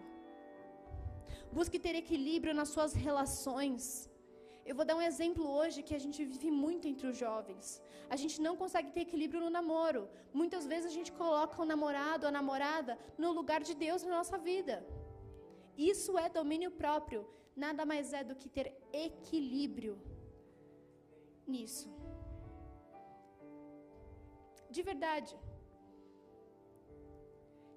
[1.56, 3.84] Busque ter equilíbrio nas suas relações.
[4.68, 7.66] Eu vou dar um exemplo hoje que a gente vive muito entre os jovens.
[8.14, 10.02] A gente não consegue ter equilíbrio no namoro.
[10.40, 12.92] Muitas vezes a gente coloca o namorado a namorada
[13.22, 14.76] no lugar de Deus na nossa vida.
[15.76, 17.26] Isso é domínio próprio.
[17.56, 19.94] Nada mais é do que ter equilíbrio
[21.46, 21.88] nisso.
[24.70, 25.34] De verdade.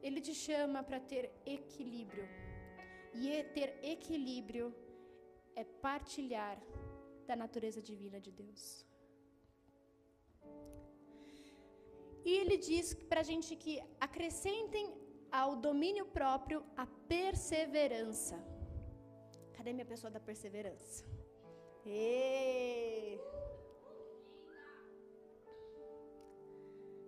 [0.01, 2.27] Ele te chama para ter equilíbrio.
[3.13, 4.73] E ter equilíbrio
[5.55, 6.57] é partilhar
[7.25, 8.63] da natureza divina de Deus.
[12.27, 13.73] E ele diz para a gente que
[14.07, 14.85] acrescentem
[15.39, 18.37] ao domínio próprio a perseverança.
[19.55, 21.05] Cadê minha pessoa da perseverança?
[21.85, 22.67] Êêêê!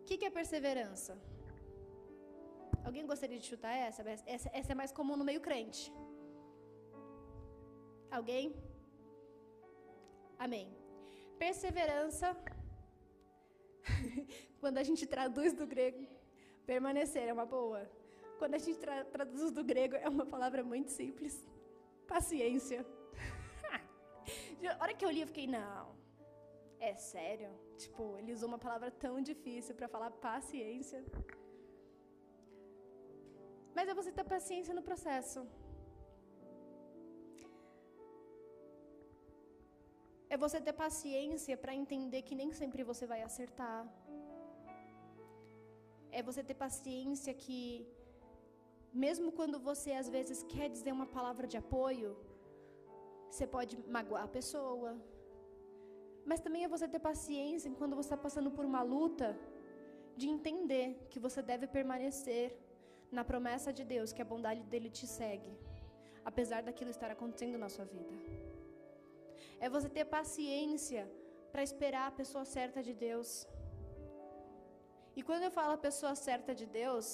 [0.10, 1.12] que, que é perseverança?
[2.84, 4.02] Alguém gostaria de chutar essa?
[4.36, 4.50] essa?
[4.60, 5.84] Essa é mais comum no meio crente.
[8.18, 8.46] Alguém?
[10.46, 10.68] Amém.
[11.38, 12.28] Perseverança,
[14.60, 16.04] quando a gente traduz do grego,
[16.66, 17.82] permanecer é uma boa.
[18.40, 21.34] Quando a gente tra traduz do grego, é uma palavra muito simples.
[22.16, 22.80] Paciência.
[24.74, 25.84] a hora que eu li, eu fiquei, não,
[26.90, 27.52] é sério?
[27.82, 31.00] Tipo, ele usou uma palavra tão difícil para falar paciência.
[33.76, 35.42] Mas é você ter paciência no processo.
[40.34, 43.80] É você ter paciência para entender que nem sempre você vai acertar.
[46.18, 47.58] É você ter paciência que,
[48.94, 52.18] mesmo quando você às vezes quer dizer uma palavra de apoio,
[53.30, 54.98] você pode magoar a pessoa,
[56.26, 59.38] mas também é você ter paciência quando você está passando por uma luta,
[60.20, 62.46] de entender que você deve permanecer
[63.18, 65.52] na promessa de Deus, que a bondade dele te segue,
[66.30, 68.14] apesar daquilo estar acontecendo na sua vida.
[69.60, 71.04] É você ter paciência
[71.52, 73.48] para esperar a pessoa certa de Deus.
[75.16, 77.06] E quando eu falo a pessoa certa de Deus,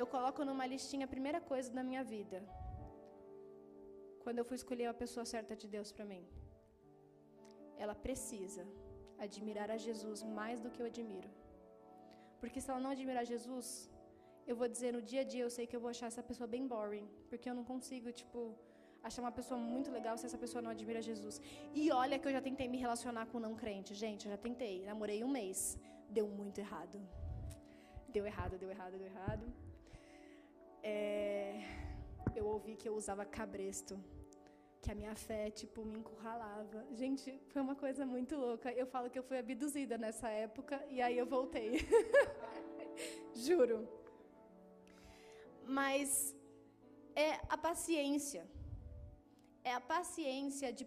[0.00, 2.38] eu coloco numa listinha a primeira coisa da minha vida.
[4.22, 6.24] Quando eu fui escolher a pessoa certa de Deus para mim
[7.82, 8.64] ela precisa
[9.26, 11.30] admirar a Jesus mais do que eu admiro.
[12.40, 13.66] Porque se ela não admirar Jesus,
[14.46, 16.46] eu vou dizer no dia a dia, eu sei que eu vou achar essa pessoa
[16.54, 18.40] bem boring, porque eu não consigo, tipo,
[19.02, 21.40] achar uma pessoa muito legal se essa pessoa não admira Jesus.
[21.74, 24.84] E olha que eu já tentei me relacionar com não crente, gente, eu já tentei,
[24.84, 25.78] namorei um mês,
[26.10, 26.98] deu muito errado.
[28.08, 29.63] Deu errado, deu errado, deu errado.
[30.84, 31.60] É...
[32.36, 33.94] Eu ouvi que eu usava cabresto
[34.84, 36.80] que a minha fé, tipo, me encurralava.
[37.00, 38.70] Gente, foi uma coisa muito louca.
[38.82, 41.70] Eu falo que eu fui abduzida nessa época e aí eu voltei.
[43.44, 43.78] Juro.
[45.78, 46.08] Mas
[47.26, 48.42] é a paciência.
[49.70, 50.84] É a paciência de,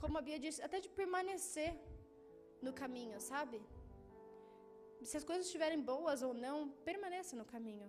[0.00, 1.72] como a Bia disse, até de permanecer
[2.62, 3.60] no caminho, sabe?
[5.02, 6.56] Se as coisas estiverem boas ou não,
[6.90, 7.88] permaneça no caminho.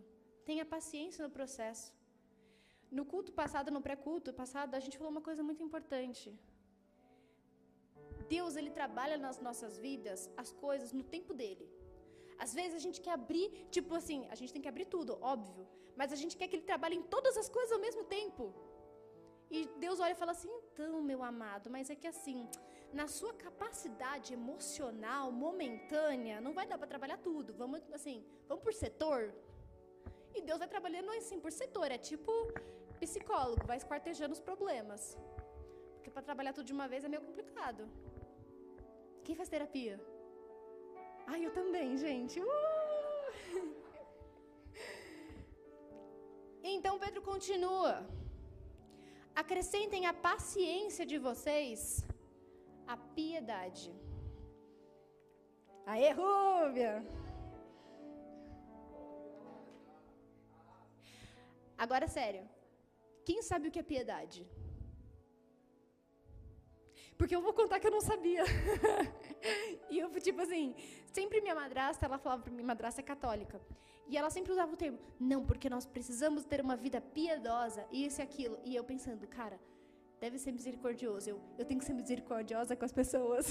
[0.49, 1.87] Tenha paciência no processo.
[2.97, 6.27] No culto passado, no pré-culto passado, a gente falou uma coisa muito importante.
[8.35, 11.65] Deus, ele trabalha nas nossas vidas as coisas no tempo dele.
[12.43, 15.65] Às vezes a gente quer abrir, tipo assim, a gente tem que abrir tudo, óbvio,
[15.99, 18.53] mas a gente quer que ele trabalhe em todas as coisas ao mesmo tempo.
[19.49, 22.39] E Deus olha e fala assim: então, meu amado, mas é que assim,
[22.99, 27.53] na sua capacidade emocional, momentânea, não vai dar para trabalhar tudo.
[27.53, 29.33] Vamos assim, vamos por setor.
[30.37, 31.89] E Deus vai trabalhando assim por setor.
[31.97, 32.31] É tipo
[32.99, 35.01] psicólogo, vai esquartejando os problemas.
[35.95, 37.83] Porque para trabalhar tudo de uma vez é meio complicado.
[39.25, 39.95] Quem faz terapia?
[41.31, 42.39] Ai, eu também, gente.
[42.39, 42.55] Uh!
[46.67, 47.91] Então Pedro continua.
[49.41, 51.79] Acrescentem a paciência de vocês
[52.87, 53.93] a piedade.
[55.85, 57.03] Aê, Rúbia!
[61.77, 62.47] Agora, sério.
[63.25, 64.47] Quem sabe o que é piedade?
[67.17, 68.43] Porque eu vou contar que eu não sabia.
[69.89, 70.75] e eu, tipo assim,
[71.11, 73.59] sempre minha madrasta, ela falava pra minha madrasta é católica.
[74.07, 78.21] E ela sempre usava o termo, não, porque nós precisamos ter uma vida piedosa, isso
[78.21, 78.59] e aquilo.
[78.63, 79.59] E eu pensando, cara,
[80.19, 81.29] deve ser misericordioso.
[81.29, 83.47] Eu, eu tenho que ser misericordiosa com as pessoas.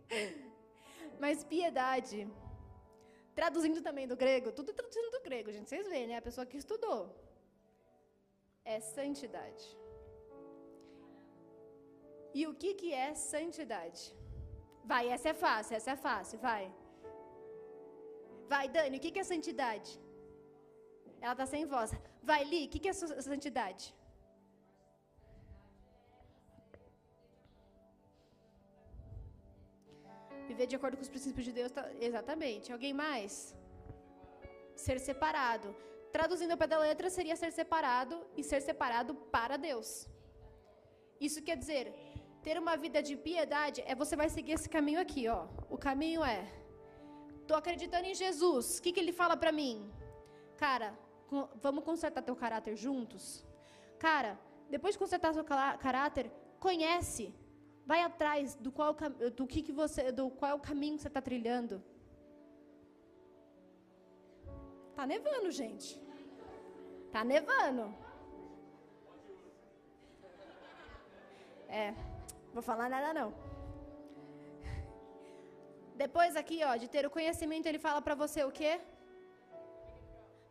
[1.18, 2.28] Mas piedade,
[3.38, 6.16] traduzindo também do grego, tudo traduzindo do grego, gente, vocês veem, né?
[6.18, 7.00] A pessoa que estudou.
[8.74, 9.64] É santidade.
[12.38, 14.02] E o que, que é santidade?
[14.92, 16.64] Vai, essa é fácil, essa é fácil, vai.
[18.52, 19.92] Vai, Dani, o que, que é santidade?
[21.20, 21.92] Ela está sem voz.
[22.30, 22.94] Vai, Li, o que, que é
[23.30, 23.84] santidade?
[30.56, 31.82] Viver de acordo com os princípios de Deus, tá...
[32.08, 32.72] exatamente.
[32.76, 33.32] Alguém mais?
[34.84, 35.68] Ser separado.
[36.16, 39.88] Traduzindo ao pé da letra, seria ser separado e ser separado para Deus.
[41.26, 41.84] Isso quer dizer,
[42.46, 45.40] ter uma vida de piedade é você vai seguir esse caminho aqui, ó.
[45.74, 46.40] O caminho é:
[47.48, 48.78] tô acreditando em Jesus.
[48.78, 49.76] O que, que ele fala para mim?
[50.64, 50.88] Cara,
[51.66, 53.44] vamos consertar teu caráter juntos?
[53.98, 54.32] Cara,
[54.70, 55.44] depois de consertar seu
[55.86, 56.26] caráter,
[56.66, 57.26] conhece,
[57.90, 58.94] vai atrás do qual
[59.38, 61.76] do que, que você, do qual o caminho que você está trilhando.
[64.96, 65.88] Tá nevando, gente.
[67.14, 67.84] Tá nevando.
[71.68, 71.94] É.
[72.54, 73.30] Vou falar nada não.
[76.02, 78.72] Depois aqui, ó, de ter o conhecimento, ele fala para você o quê?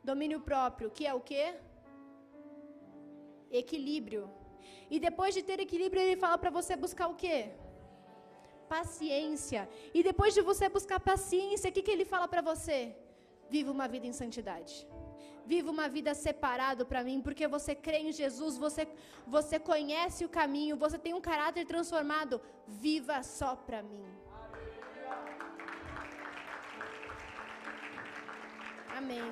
[0.03, 1.45] Domínio próprio, que é o quê?
[3.61, 4.23] Equilíbrio.
[4.89, 7.37] E depois de ter equilíbrio, ele fala para você buscar o quê?
[8.69, 9.61] Paciência.
[9.93, 12.95] E depois de você buscar paciência, o que, que ele fala para você?
[13.49, 14.87] Viva uma vida em santidade.
[15.45, 18.87] Viva uma vida separado para mim, porque você crê em Jesus, você,
[19.27, 22.41] você conhece o caminho, você tem um caráter transformado.
[22.67, 24.05] Viva só para mim.
[28.97, 29.31] Amém.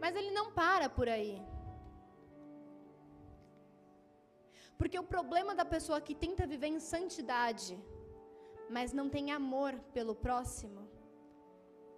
[0.00, 1.40] Mas ele não para por aí.
[4.78, 7.72] Porque o problema da pessoa que tenta viver em santidade,
[8.76, 10.82] mas não tem amor pelo próximo,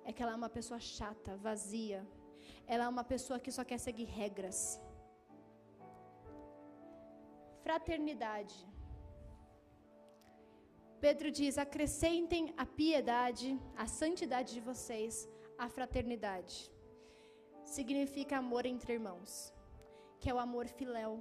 [0.05, 2.01] é que ela é uma pessoa chata, vazia.
[2.67, 4.59] Ela é uma pessoa que só quer seguir regras.
[7.67, 8.59] Fraternidade.
[11.05, 13.49] Pedro diz: acrescentem a piedade,
[13.85, 15.29] a santidade de vocês,
[15.65, 16.57] a fraternidade.
[17.77, 19.53] Significa amor entre irmãos,
[20.19, 21.13] que é o amor filéu,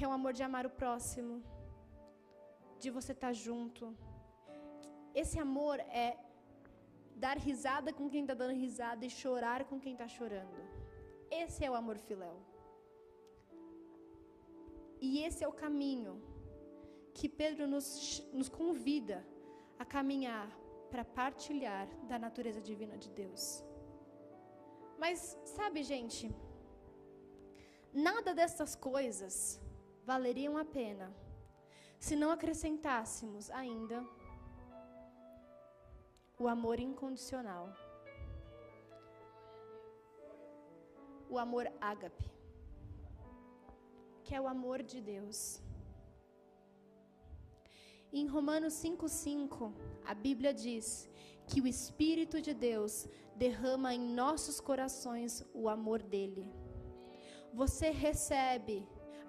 [0.00, 1.32] que é o amor de amar o próximo,
[2.82, 3.82] de você estar junto.
[5.22, 6.08] Esse amor é
[7.24, 10.58] dar risada com quem está dando risada e chorar com quem está chorando.
[11.42, 12.38] Esse é o amor filéu.
[15.06, 16.14] E esse é o caminho
[17.12, 17.88] que Pedro nos,
[18.32, 19.18] nos convida
[19.78, 20.50] a caminhar
[20.90, 23.42] para partilhar da natureza divina de Deus.
[25.02, 26.34] Mas, sabe, gente,
[27.92, 29.34] nada dessas coisas
[30.10, 31.06] valeriam a pena
[32.04, 33.98] se não acrescentássemos ainda
[36.42, 37.64] o amor incondicional.
[41.32, 42.28] O amor ágape,
[44.24, 45.38] que é o amor de Deus.
[48.12, 49.72] Em Romanos 5,5,
[50.12, 50.86] a Bíblia diz
[51.46, 52.94] que o Espírito de Deus
[53.44, 56.46] derrama em nossos corações o amor dele.
[57.60, 58.76] Você recebe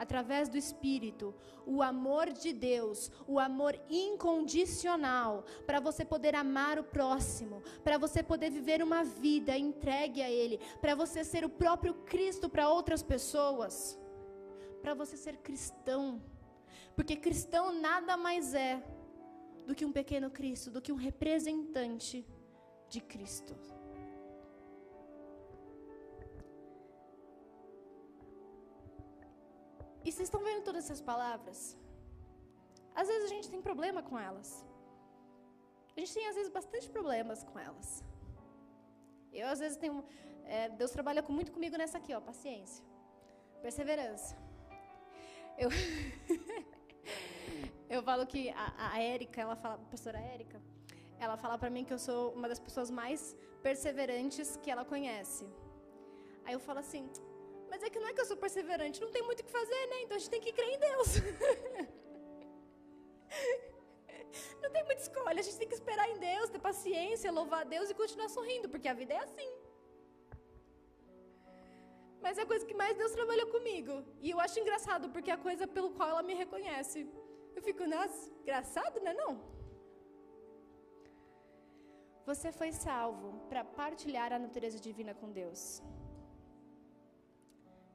[0.02, 1.34] através do Espírito,
[1.64, 8.24] o amor de Deus, o amor incondicional, para você poder amar o próximo, para você
[8.24, 13.04] poder viver uma vida entregue a Ele, para você ser o próprio Cristo para outras
[13.04, 13.95] pessoas,
[14.82, 16.20] para você ser cristão.
[16.95, 18.84] Porque cristão nada mais é
[19.68, 22.26] do que um pequeno Cristo, do que um representante
[22.89, 23.56] de Cristo.
[30.04, 31.78] E vocês estão vendo todas essas palavras?
[32.95, 34.66] Às vezes a gente tem problema com elas.
[35.95, 38.04] A gente tem, às vezes, bastante problemas com elas.
[39.32, 40.04] Eu, às vezes, tenho.
[40.45, 42.84] É, Deus trabalha muito comigo nessa aqui, ó, paciência.
[43.62, 44.36] Perseverança.
[45.58, 45.70] Eu.
[47.89, 50.60] eu falo que a, a Érica, ela fala, a pastora Érica,
[51.20, 55.45] ela fala para mim que eu sou uma das pessoas mais perseverantes que ela conhece.
[56.45, 57.08] Aí eu falo assim,
[57.72, 59.84] mas é que não é que eu sou perseverante, não tem muito o que fazer,
[59.91, 59.97] né?
[60.03, 61.09] Então a gente tem que crer em Deus.
[64.61, 67.69] não tem muita escolha, a gente tem que esperar em Deus, ter paciência, louvar a
[67.76, 69.49] Deus e continuar sorrindo, porque a vida é assim.
[72.26, 73.93] Mas é a coisa que mais Deus trabalhou comigo.
[74.26, 76.97] E eu acho engraçado, porque é a coisa pelo qual ela me reconhece.
[77.55, 79.13] Eu fico, nossa, engraçado, né?
[79.22, 79.32] Não.
[82.30, 85.61] Você foi salvo para partilhar a natureza divina com Deus.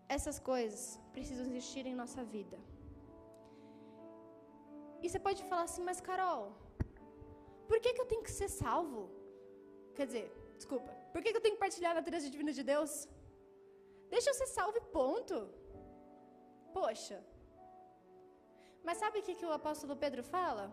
[0.09, 2.59] Essas coisas precisam existir em nossa vida.
[5.03, 6.53] E você pode falar assim, mas Carol,
[7.69, 9.11] por que, que eu tenho que ser salvo?
[9.97, 10.27] Quer dizer,
[10.57, 13.09] desculpa, por que, que eu tenho que partilhar a natureza divina de Deus?
[14.09, 15.37] Deixa eu ser salvo e ponto.
[16.73, 17.19] Poxa.
[18.87, 20.73] Mas sabe o que, que o apóstolo Pedro fala?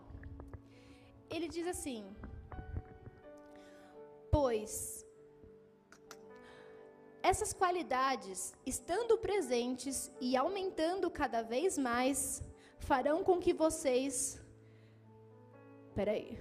[1.28, 2.02] Ele diz assim:
[4.30, 5.03] Pois
[7.30, 12.42] essas qualidades, estando presentes e aumentando cada vez mais,
[12.78, 14.38] farão com que vocês.
[15.94, 16.38] Peraí.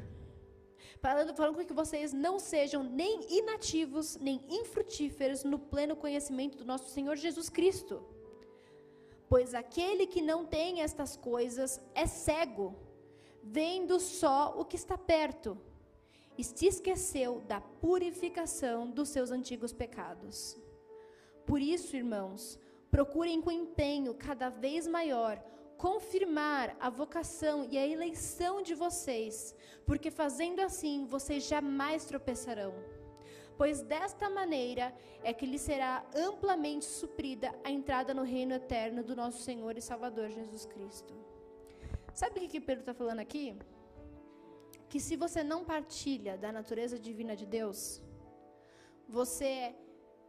[1.00, 6.66] Falando, falando com que vocês não sejam nem inativos, nem infrutíferos no pleno conhecimento do
[6.66, 8.04] nosso Senhor Jesus Cristo.
[9.30, 12.76] Pois aquele que não tem estas coisas é cego,
[13.42, 15.58] vendo só o que está perto,
[16.38, 20.62] e se esqueceu da purificação dos seus antigos pecados.
[21.46, 25.44] Por isso, irmãos, procurem com empenho cada vez maior
[25.78, 29.54] confirmar a vocação e a eleição de vocês,
[29.86, 32.74] porque fazendo assim vocês jamais tropeçarão.
[33.58, 39.16] Pois desta maneira é que lhe será amplamente suprida a entrada no reino eterno do
[39.16, 41.14] nosso Senhor e Salvador Jesus Cristo.
[42.14, 43.56] Sabe o que Pedro está falando aqui?
[44.88, 48.02] Que se você não partilha da natureza divina de Deus,
[49.08, 49.76] você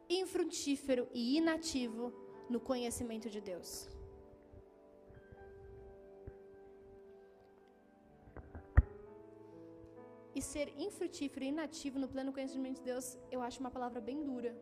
[0.08, 2.12] infrutífero e inativo
[2.48, 3.88] no conhecimento de Deus.
[10.34, 14.22] E ser infrutífero e inativo no pleno conhecimento de Deus, eu acho uma palavra bem
[14.24, 14.52] dura.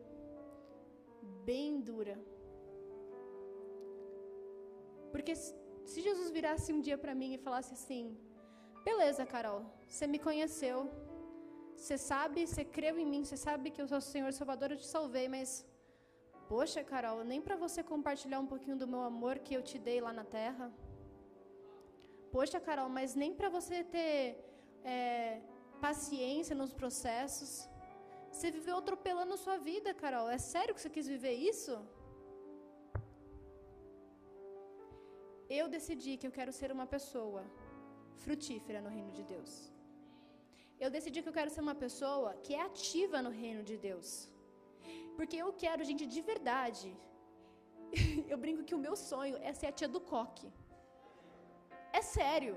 [1.43, 2.17] Bem dura.
[5.11, 8.15] Porque se Jesus virasse um dia para mim e falasse assim:
[8.83, 10.89] Beleza, Carol, você me conheceu,
[11.75, 14.77] você sabe, você creu em mim, você sabe que eu sou o Senhor Salvador, eu
[14.77, 15.65] te salvei, mas.
[16.47, 19.99] Poxa, Carol, nem para você compartilhar um pouquinho do meu amor que eu te dei
[20.01, 20.65] lá na terra.
[22.31, 24.17] Poxa, Carol, mas nem para você ter
[24.83, 25.41] é,
[25.81, 27.51] paciência nos processos.
[28.31, 30.29] Você viveu atropelando sua vida, Carol.
[30.29, 31.73] É sério que você quis viver isso?
[35.49, 37.43] Eu decidi que eu quero ser uma pessoa
[38.23, 39.72] frutífera no reino de Deus
[40.83, 44.07] eu decidi que eu quero ser uma pessoa que é ativa no reino de Deus.
[45.17, 46.89] Porque eu quero gente de verdade.
[48.31, 50.47] eu brinco que o meu sonho é ser a tia do coque.
[51.99, 52.55] É sério.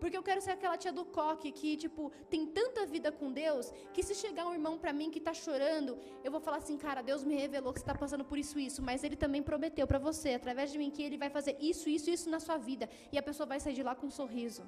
[0.00, 3.72] Porque eu quero ser aquela tia do coque que, tipo, tem tanta vida com Deus,
[3.94, 5.92] que se chegar um irmão para mim que tá chorando,
[6.24, 8.82] eu vou falar assim, cara, Deus me revelou que você tá passando por isso isso,
[8.88, 12.10] mas ele também prometeu para você, através de mim, que ele vai fazer isso, isso,
[12.10, 14.64] isso na sua vida, e a pessoa vai sair de lá com um sorriso.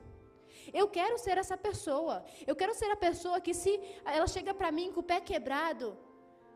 [0.73, 2.25] Eu quero ser essa pessoa.
[2.47, 3.73] Eu quero ser a pessoa que se
[4.05, 5.97] ela chega para mim com o pé quebrado,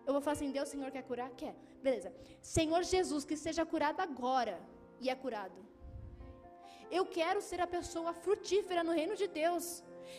[0.07, 1.31] eu vou falar assim: Deus, Senhor, quer curar?
[1.41, 1.55] Quer.
[1.83, 2.13] Beleza.
[2.41, 4.57] Senhor Jesus, que seja curado agora.
[5.01, 5.59] E é curado.
[6.91, 9.67] Eu quero ser a pessoa frutífera no reino de Deus.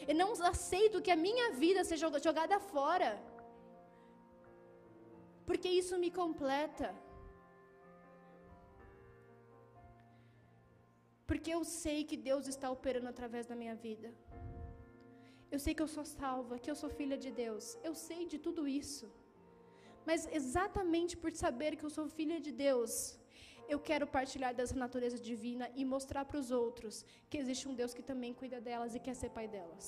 [0.08, 3.12] Eu não aceito que a minha vida seja jogada fora.
[5.46, 6.90] Porque isso me completa.
[11.32, 14.10] Porque eu sei que Deus está operando através da minha vida.
[15.54, 17.66] Eu sei que eu sou salva, que eu sou filha de Deus.
[17.90, 19.06] Eu sei de tudo isso.
[20.10, 22.94] Mas exatamente por saber que eu sou filha de Deus,
[23.74, 27.94] eu quero partilhar dessa natureza divina e mostrar para os outros que existe um Deus
[27.98, 29.88] que também cuida delas e quer ser pai delas.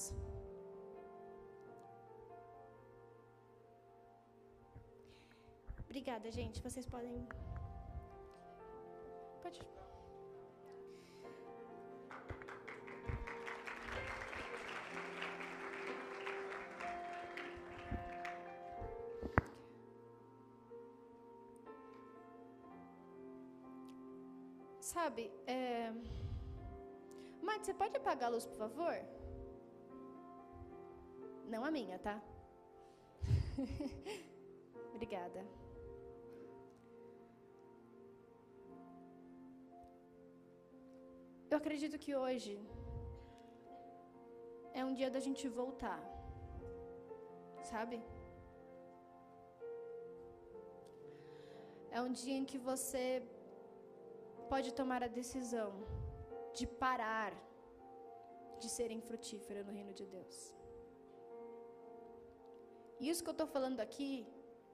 [5.85, 6.63] Obrigada, gente.
[6.67, 7.15] Vocês podem.
[9.43, 9.59] Pode.
[24.91, 25.93] Sabe, é...
[27.41, 28.95] Mate, você pode apagar a luz, por favor?
[31.53, 32.15] Não a minha, tá?
[34.93, 35.41] Obrigada.
[41.49, 42.55] Eu acredito que hoje
[44.73, 46.01] é um dia da gente voltar,
[47.71, 48.03] sabe?
[51.89, 53.05] É um dia em que você
[54.43, 55.71] pode tomar a decisão
[56.57, 57.33] de parar
[58.61, 60.37] de ser infrutífera no reino de Deus.
[63.11, 64.11] Isso que eu estou falando aqui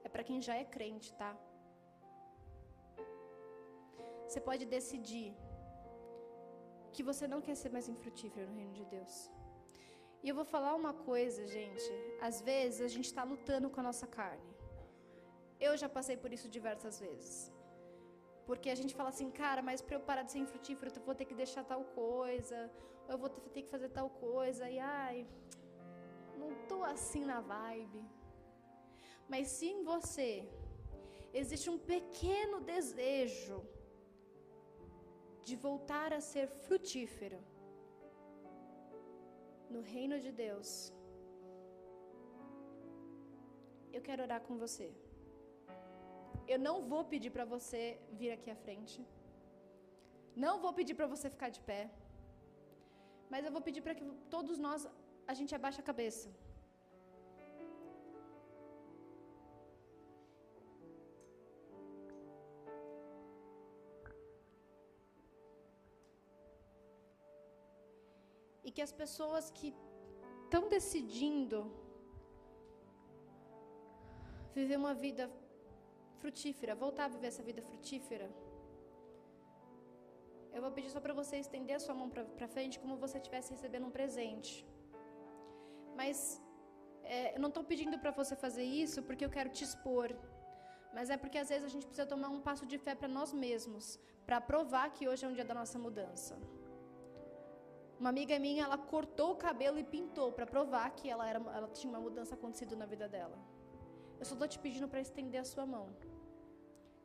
[0.04, 1.32] é para quem já é crente, tá?
[4.26, 5.28] Você pode decidir
[6.94, 9.14] que você não quer ser mais infrutífero no reino de Deus.
[10.22, 11.90] E eu vou falar uma coisa, gente.
[12.28, 14.50] Às vezes a gente está lutando com a nossa carne.
[15.58, 17.34] Eu já passei por isso diversas vezes.
[18.46, 21.14] Porque a gente fala assim, cara, mas para eu parar de ser infrutífero, eu vou
[21.14, 22.58] ter que deixar tal coisa,
[23.06, 25.26] ou eu vou ter que fazer tal coisa, e ai,
[26.40, 28.02] não tô assim na vibe.
[29.32, 30.30] Mas se em você
[31.40, 33.58] existe um pequeno desejo
[35.46, 37.38] de voltar a ser frutífero
[39.74, 40.70] no reino de Deus,
[43.96, 44.88] eu quero orar com você.
[46.46, 48.98] Eu não vou pedir para você vir aqui à frente.
[50.44, 51.82] Não vou pedir para você ficar de pé.
[53.32, 54.04] Mas eu vou pedir para que
[54.36, 54.88] todos nós
[55.26, 56.28] a gente abaixe a cabeça.
[68.64, 69.68] E que as pessoas que
[70.44, 71.58] estão decidindo
[74.54, 75.24] viver uma vida
[76.22, 78.28] frutífera, voltar a viver essa vida frutífera.
[80.54, 83.52] Eu vou pedir só para você estender a sua mão para frente como você estivesse
[83.56, 84.52] recebendo um presente.
[86.00, 86.16] Mas
[87.16, 90.08] é, eu não estou pedindo para você fazer isso porque eu quero te expor.
[90.96, 93.32] Mas é porque às vezes a gente precisa tomar um passo de fé para nós
[93.44, 96.36] mesmos, para provar que hoje é um dia da nossa mudança.
[98.00, 101.68] Uma amiga minha, ela cortou o cabelo e pintou para provar que ela, era, ela
[101.68, 103.38] tinha uma mudança acontecido na vida dela.
[104.20, 105.84] Eu só estou te pedindo para estender a sua mão.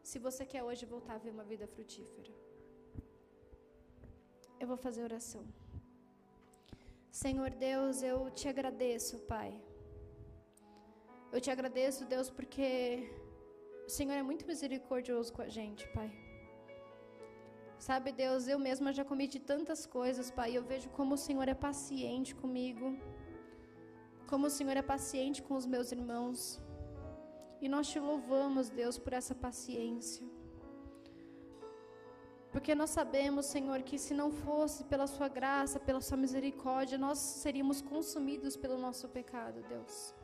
[0.09, 2.31] Se você quer hoje voltar a ver uma vida frutífera.
[4.61, 5.43] Eu vou fazer oração.
[7.23, 9.49] Senhor Deus, eu te agradeço, Pai.
[11.33, 12.65] Eu te agradeço, Deus, porque
[13.87, 16.09] o Senhor é muito misericordioso com a gente, Pai.
[17.87, 20.49] Sabe, Deus, eu mesma já cometi tantas coisas, Pai.
[20.57, 22.87] Eu vejo como o Senhor é paciente comigo.
[24.31, 26.39] Como o Senhor é paciente com os meus irmãos.
[27.61, 30.25] E nós te louvamos, Deus, por essa paciência.
[32.51, 37.17] Porque nós sabemos, Senhor, que se não fosse pela Sua graça, pela Sua misericórdia, nós
[37.17, 40.15] seríamos consumidos pelo nosso pecado, Deus.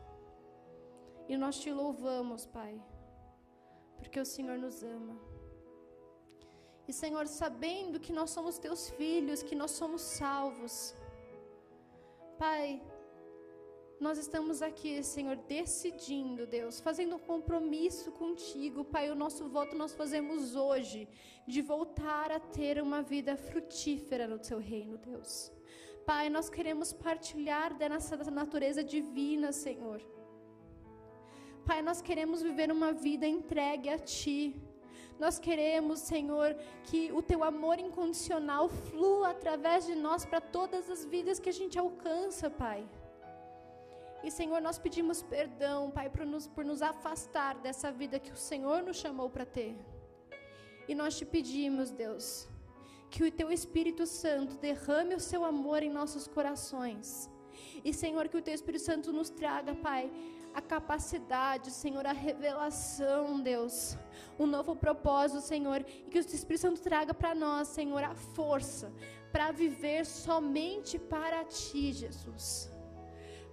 [1.28, 2.74] E nós te louvamos, Pai,
[3.98, 5.16] porque o Senhor nos ama.
[6.88, 10.96] E, Senhor, sabendo que nós somos Teus filhos, que nós somos salvos,
[12.38, 12.82] Pai,
[14.02, 19.12] nós estamos aqui, Senhor, decidindo, Deus, fazendo um compromisso contigo, Pai.
[19.12, 21.08] O nosso voto nós fazemos hoje
[21.47, 25.52] de voltar a ter uma vida frutífera no teu reino, Deus.
[26.04, 30.02] Pai, nós queremos partilhar dessa natureza divina, Senhor.
[31.64, 34.56] Pai, nós queremos viver uma vida entregue a Ti.
[35.20, 41.06] Nós queremos, Senhor, que o Teu amor incondicional flua através de nós para todas as
[41.06, 42.84] vidas que a gente alcança, Pai.
[44.24, 48.38] E, Senhor, nós pedimos perdão, Pai, por nos, por nos afastar dessa vida que o
[48.38, 49.76] Senhor nos chamou para ter.
[50.88, 52.48] E nós te pedimos, Deus,
[53.10, 57.30] que o Teu Espírito Santo derrame o seu amor em nossos corações
[57.84, 60.12] E, Senhor, que o Teu Espírito Santo nos traga, Pai,
[60.54, 63.98] a capacidade, Senhor, a revelação, Deus,
[64.38, 68.92] um novo propósito, Senhor, e que o Espírito Santo traga para nós, Senhor, a força
[69.32, 72.72] para viver somente para Ti, Jesus.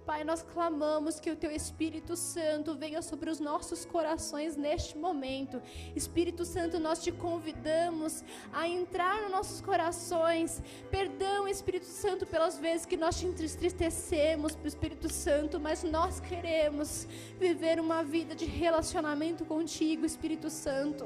[0.09, 5.61] Pai, nós clamamos que o Teu Espírito Santo venha sobre os nossos corações neste momento.
[5.95, 10.63] Espírito Santo, nós te convidamos a entrar nos nossos corações.
[10.89, 17.07] Perdão, Espírito Santo, pelas vezes que nós te entristecemos, Espírito Santo, mas nós queremos
[17.39, 21.05] viver uma vida de relacionamento contigo, Espírito Santo.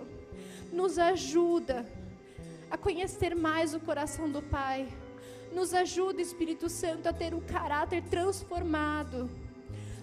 [0.71, 1.85] Nos ajuda
[2.71, 4.87] a conhecer mais o coração do Pai
[5.53, 9.29] nos ajuda, Espírito Santo, a ter um caráter transformado.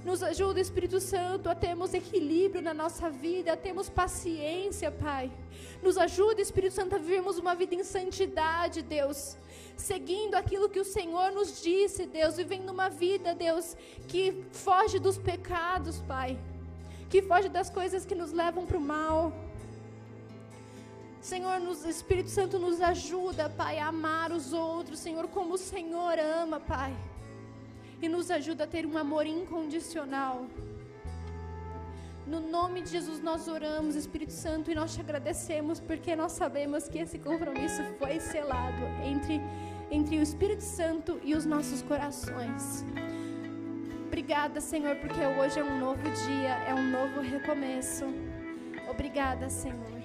[0.05, 5.31] Nos ajuda, Espírito Santo, a termos equilíbrio na nossa vida, a termos paciência, Pai.
[5.83, 9.37] Nos ajuda, Espírito Santo, a vivermos uma vida em santidade, Deus.
[9.77, 13.77] Seguindo aquilo que o Senhor nos disse, Deus, vivendo uma vida, Deus,
[14.09, 16.39] que foge dos pecados, Pai.
[17.11, 19.33] Que foge das coisas que nos levam para o mal.
[21.21, 26.19] Senhor, nos, Espírito Santo nos ajuda, Pai, a amar os outros, Senhor, como o Senhor
[26.19, 26.97] ama, Pai.
[28.01, 30.47] E nos ajuda a ter um amor incondicional.
[32.27, 36.89] No nome de Jesus nós oramos, Espírito Santo, e nós te agradecemos porque nós sabemos
[36.89, 39.41] que esse compromisso foi selado entre,
[39.91, 42.85] entre o Espírito Santo e os nossos corações.
[44.07, 48.05] Obrigada, Senhor, porque hoje é um novo dia, é um novo recomeço.
[48.89, 50.00] Obrigada, Senhor.